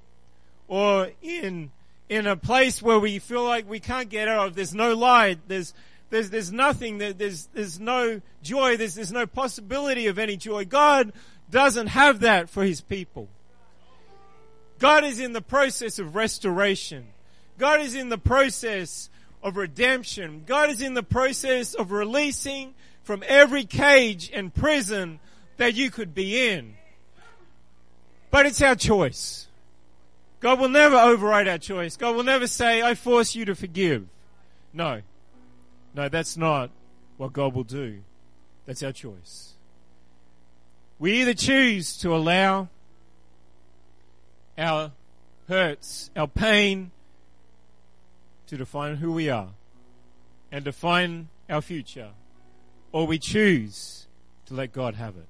or 0.66 1.11
in 1.20 1.70
in 2.09 2.27
a 2.27 2.37
place 2.37 2.81
where 2.81 2.99
we 2.99 3.18
feel 3.18 3.44
like 3.44 3.68
we 3.68 3.81
can't 3.81 4.09
get 4.09 4.29
out 4.29 4.49
of. 4.49 4.55
There's 4.55 4.75
no 4.75 4.94
light. 4.94 5.40
There's 5.47 5.75
there's 6.11 6.31
there's 6.31 6.53
nothing. 6.53 6.99
There's 6.99 7.49
there's 7.53 7.79
no 7.81 8.20
joy. 8.42 8.77
There's 8.77 8.94
there's 8.94 9.12
no 9.12 9.27
possibility 9.27 10.07
of 10.07 10.18
any 10.18 10.37
joy. 10.37 10.64
God 10.64 11.12
doesn't 11.51 11.88
have 11.88 12.20
that 12.20 12.49
for 12.49 12.64
His 12.64 12.81
people. 12.81 13.29
God 14.85 15.05
is 15.05 15.18
in 15.18 15.33
the 15.33 15.40
process 15.40 15.99
of 15.99 16.14
restoration. 16.14 17.07
God 17.57 17.81
is 17.81 17.94
in 17.94 18.11
the 18.11 18.18
process 18.18 19.09
of 19.42 19.57
redemption. 19.57 20.42
God 20.44 20.68
is 20.68 20.83
in 20.83 20.92
the 20.92 21.03
process 21.03 21.73
of 21.73 21.90
releasing 21.90 22.75
from 23.03 23.25
every 23.27 23.64
cage 23.64 24.31
and 24.31 24.55
prison 24.55 25.20
that 25.57 25.73
you 25.73 25.90
could 25.90 26.14
be 26.14 26.51
in. 26.51 26.75
But 28.31 28.44
it's 28.44 28.61
our 28.61 28.75
choice. 28.75 29.47
God 30.40 30.61
will 30.61 30.68
never 30.68 30.97
override 30.97 31.49
our 31.49 31.57
choice. 31.57 31.97
God 31.97 32.14
will 32.14 32.23
never 32.23 32.47
say, 32.47 32.83
I 32.83 32.94
force 32.94 33.35
you 33.35 33.47
to 33.47 33.55
forgive. 33.55 34.07
No. 34.75 35.01
No, 35.94 36.11
that's 36.11 36.37
not 36.37 36.68
what 37.16 37.33
God 37.33 37.55
will 37.55 37.64
do. 37.64 38.01
That's 38.66 38.83
our 38.83 38.92
choice. 38.92 39.55
We 40.99 41.23
either 41.23 41.33
choose 41.33 41.97
to 42.01 42.14
allow 42.14 42.68
our 44.64 44.92
hurts, 45.48 46.11
our 46.16 46.27
pain 46.27 46.90
to 48.46 48.57
define 48.57 48.96
who 48.96 49.12
we 49.12 49.29
are 49.29 49.50
and 50.50 50.64
define 50.64 51.29
our 51.50 51.61
future, 51.61 52.11
or 52.92 53.07
we 53.07 53.18
choose 53.18 54.07
to 54.46 54.55
let 54.55 54.72
God 54.72 54.94
have 54.94 55.16
it. 55.16 55.29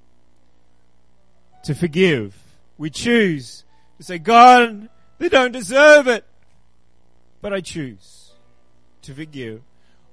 To 1.65 1.75
forgive. 1.75 2.37
We 2.79 2.91
choose 2.91 3.65
to 3.99 4.05
say, 4.05 4.19
God, 4.19 4.89
they 5.19 5.29
don't 5.29 5.53
deserve 5.53 6.07
it. 6.09 6.25
But 7.41 7.53
I 7.53 7.61
choose 7.61 8.33
to 9.03 9.15
forgive. 9.15 9.63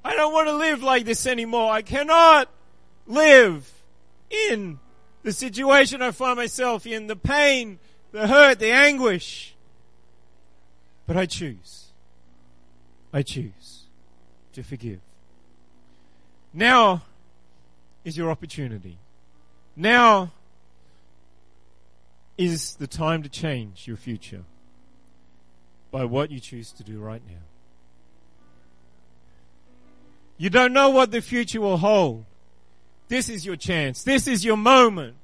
I 0.03 0.15
don't 0.15 0.34
want 0.34 0.47
to 0.47 0.53
live 0.53 0.81
like 0.81 1.05
this 1.05 1.25
anymore. 1.27 1.71
I 1.71 1.81
cannot 1.81 2.49
live 3.05 3.71
in 4.29 4.79
the 5.23 5.31
situation 5.31 6.01
I 6.01 6.12
find 6.12 6.38
myself 6.38 6.88
in, 6.88 7.07
the 7.07 7.15
pain, 7.15 7.79
the 8.12 8.28
hurt, 8.28 8.60
the 8.60 8.71
anguish. 8.71 9.56
But 11.08 11.17
I 11.17 11.26
choose. 11.26 11.88
I 13.13 13.21
choose 13.21 13.84
to 14.54 14.63
forgive. 14.63 15.00
Now 16.54 17.04
is 18.04 18.17
your 18.17 18.30
opportunity. 18.30 18.97
Now 19.76 20.32
is 22.38 22.76
the 22.76 22.88
time 22.88 23.24
to 23.24 23.30
change 23.30 23.88
your 23.88 23.97
future 23.97 24.43
by 25.91 26.06
what 26.06 26.32
you 26.32 26.39
choose 26.39 26.71
to 26.74 26.84
do 26.84 27.00
right 27.00 27.21
now. 27.28 27.43
You 30.38 30.50
don't 30.50 30.74
know 30.74 30.89
what 30.89 31.12
the 31.12 31.21
future 31.21 31.62
will 31.62 31.78
hold. 31.78 32.26
This 33.10 33.30
is 33.30 33.45
your 33.45 33.58
chance. 33.58 34.04
This 34.04 34.28
is 34.28 34.43
your 34.43 34.58
moment 34.58 35.15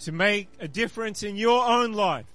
to 0.00 0.12
make 0.12 0.48
a 0.60 0.68
difference 0.68 1.22
in 1.22 1.36
your 1.36 1.66
own 1.66 1.92
life 1.92 2.26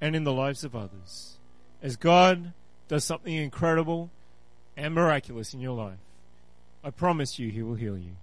and 0.00 0.14
in 0.14 0.24
the 0.24 0.32
lives 0.32 0.64
of 0.64 0.76
others. 0.76 1.38
As 1.82 1.96
God 1.96 2.52
does 2.88 3.04
something 3.04 3.34
incredible 3.34 4.10
and 4.76 4.94
miraculous 4.94 5.54
in 5.54 5.60
your 5.60 5.76
life, 5.76 5.98
I 6.84 6.90
promise 6.90 7.38
you 7.38 7.50
He 7.50 7.62
will 7.62 7.74
heal 7.74 7.98
you. 7.98 8.16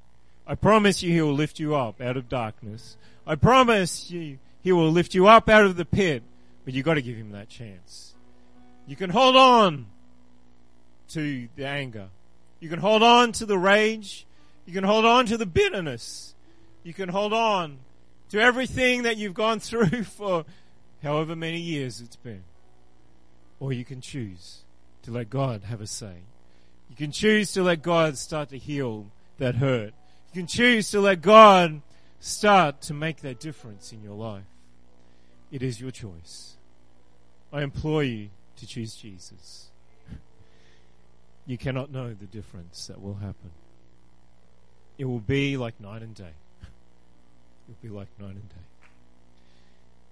I 0.48 0.56
promise 0.56 1.04
you 1.04 1.12
He 1.12 1.22
will 1.22 1.34
lift 1.34 1.60
you 1.60 1.76
up 1.76 2.02
out 2.02 2.18
of 2.18 2.30
darkness. 2.30 2.98
I 3.28 3.36
promise 3.36 4.10
you 4.10 4.40
He 4.62 4.72
will 4.72 4.92
lift 4.92 5.14
you 5.14 5.28
up 5.28 5.50
out 5.50 5.66
of 5.66 5.76
the 5.76 5.86
pit 5.86 6.24
but 6.66 6.74
you've 6.74 6.84
got 6.84 6.96
to 6.96 7.02
give 7.02 7.16
him 7.16 7.32
that 7.32 7.48
chance. 7.48 8.16
You 8.88 8.96
can 8.96 9.12
hold 9.12 9.36
on 9.36 9.86
to 11.10 11.48
the 11.56 11.66
anger. 11.66 12.10
You 12.60 12.70
can 12.70 12.80
hold 12.80 13.04
on 13.04 13.32
to 13.34 13.46
the 13.46 13.58
rage. 13.58 14.26
You 14.66 14.74
can 14.74 14.84
hold 14.84 15.06
on 15.06 15.28
to 15.28 15.38
the 15.38 15.46
bitterness. 15.46 16.34
You 16.84 16.94
can 16.94 17.08
hold 17.08 17.34
on 17.34 17.78
to 18.36 18.42
everything 18.42 19.04
that 19.04 19.16
you've 19.16 19.34
gone 19.34 19.60
through 19.62 20.04
for 20.04 20.44
however 21.02 21.36
many 21.36 21.60
years 21.60 22.02
it's 22.02 22.18
been. 22.18 22.44
Or 23.62 23.72
you 23.72 23.86
can 23.86 24.02
choose 24.02 24.64
to 25.04 25.12
let 25.12 25.30
God 25.30 25.64
have 25.64 25.80
a 25.80 25.88
say. 25.88 26.16
You 26.90 26.96
can 26.98 27.12
choose 27.12 27.54
to 27.54 27.64
let 27.64 27.82
God 27.82 28.18
start 28.18 28.50
to 28.50 28.58
heal 28.58 29.08
that 29.38 29.56
hurt. 29.56 29.94
You 30.34 30.42
can 30.42 30.48
choose 30.48 30.92
to 30.92 31.00
let 31.00 31.22
God 31.22 31.82
start 32.20 32.82
to 32.82 32.94
make 32.94 33.22
that 33.22 33.40
difference 33.40 33.94
in 33.94 34.04
your 34.04 34.16
life. 34.16 34.44
It 35.50 35.64
is 35.64 35.80
your 35.80 35.92
choice. 35.92 36.58
I 37.54 37.62
implore 37.62 38.04
you 38.04 38.30
to 38.58 38.68
choose 38.68 38.96
Jesus. 38.96 39.70
You 41.48 41.60
cannot 41.60 41.92
know 41.92 42.12
the 42.12 42.26
difference 42.26 42.88
that 42.88 43.00
will 43.00 43.14
happen. 43.14 43.52
It 44.98 45.06
will 45.06 45.20
be 45.20 45.58
like 45.58 45.80
night 45.80 46.02
and 46.02 46.16
day. 46.16 46.34
It 47.68 47.76
will 47.84 47.90
be 47.90 47.96
like 47.96 48.08
night 48.20 48.36
and 48.36 48.50
day. 48.50 48.56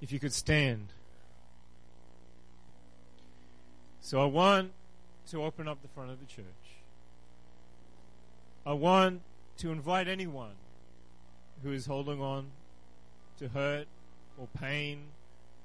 If 0.02 0.12
you 0.12 0.20
could 0.20 0.34
stand. 0.34 0.88
So 4.02 4.22
I 4.22 4.26
want 4.26 4.72
to 5.30 5.44
open 5.44 5.68
up 5.68 5.82
the 5.82 5.88
front 5.90 6.12
of 6.12 6.20
the 6.20 6.26
church. 6.26 6.46
I 8.66 8.74
want 8.74 9.22
to 9.58 9.72
invite 9.72 10.08
anyone 10.08 10.56
who 11.64 11.72
is 11.72 11.86
holding 11.86 12.22
on 12.22 12.48
to 13.40 13.50
hurt 13.50 13.88
or 14.38 14.48
pain 14.60 15.06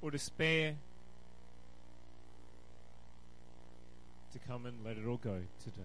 or 0.02 0.10
despair 0.10 0.76
to 4.32 4.38
come 4.38 4.66
and 4.66 4.84
let 4.84 4.96
it 4.96 5.06
all 5.06 5.16
go 5.16 5.40
today. 5.62 5.82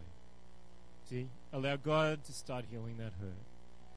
See, 1.10 1.28
allow 1.52 1.76
God 1.76 2.24
to 2.26 2.34
start 2.34 2.66
healing 2.70 2.98
that 2.98 3.14
hurt. 3.20 3.53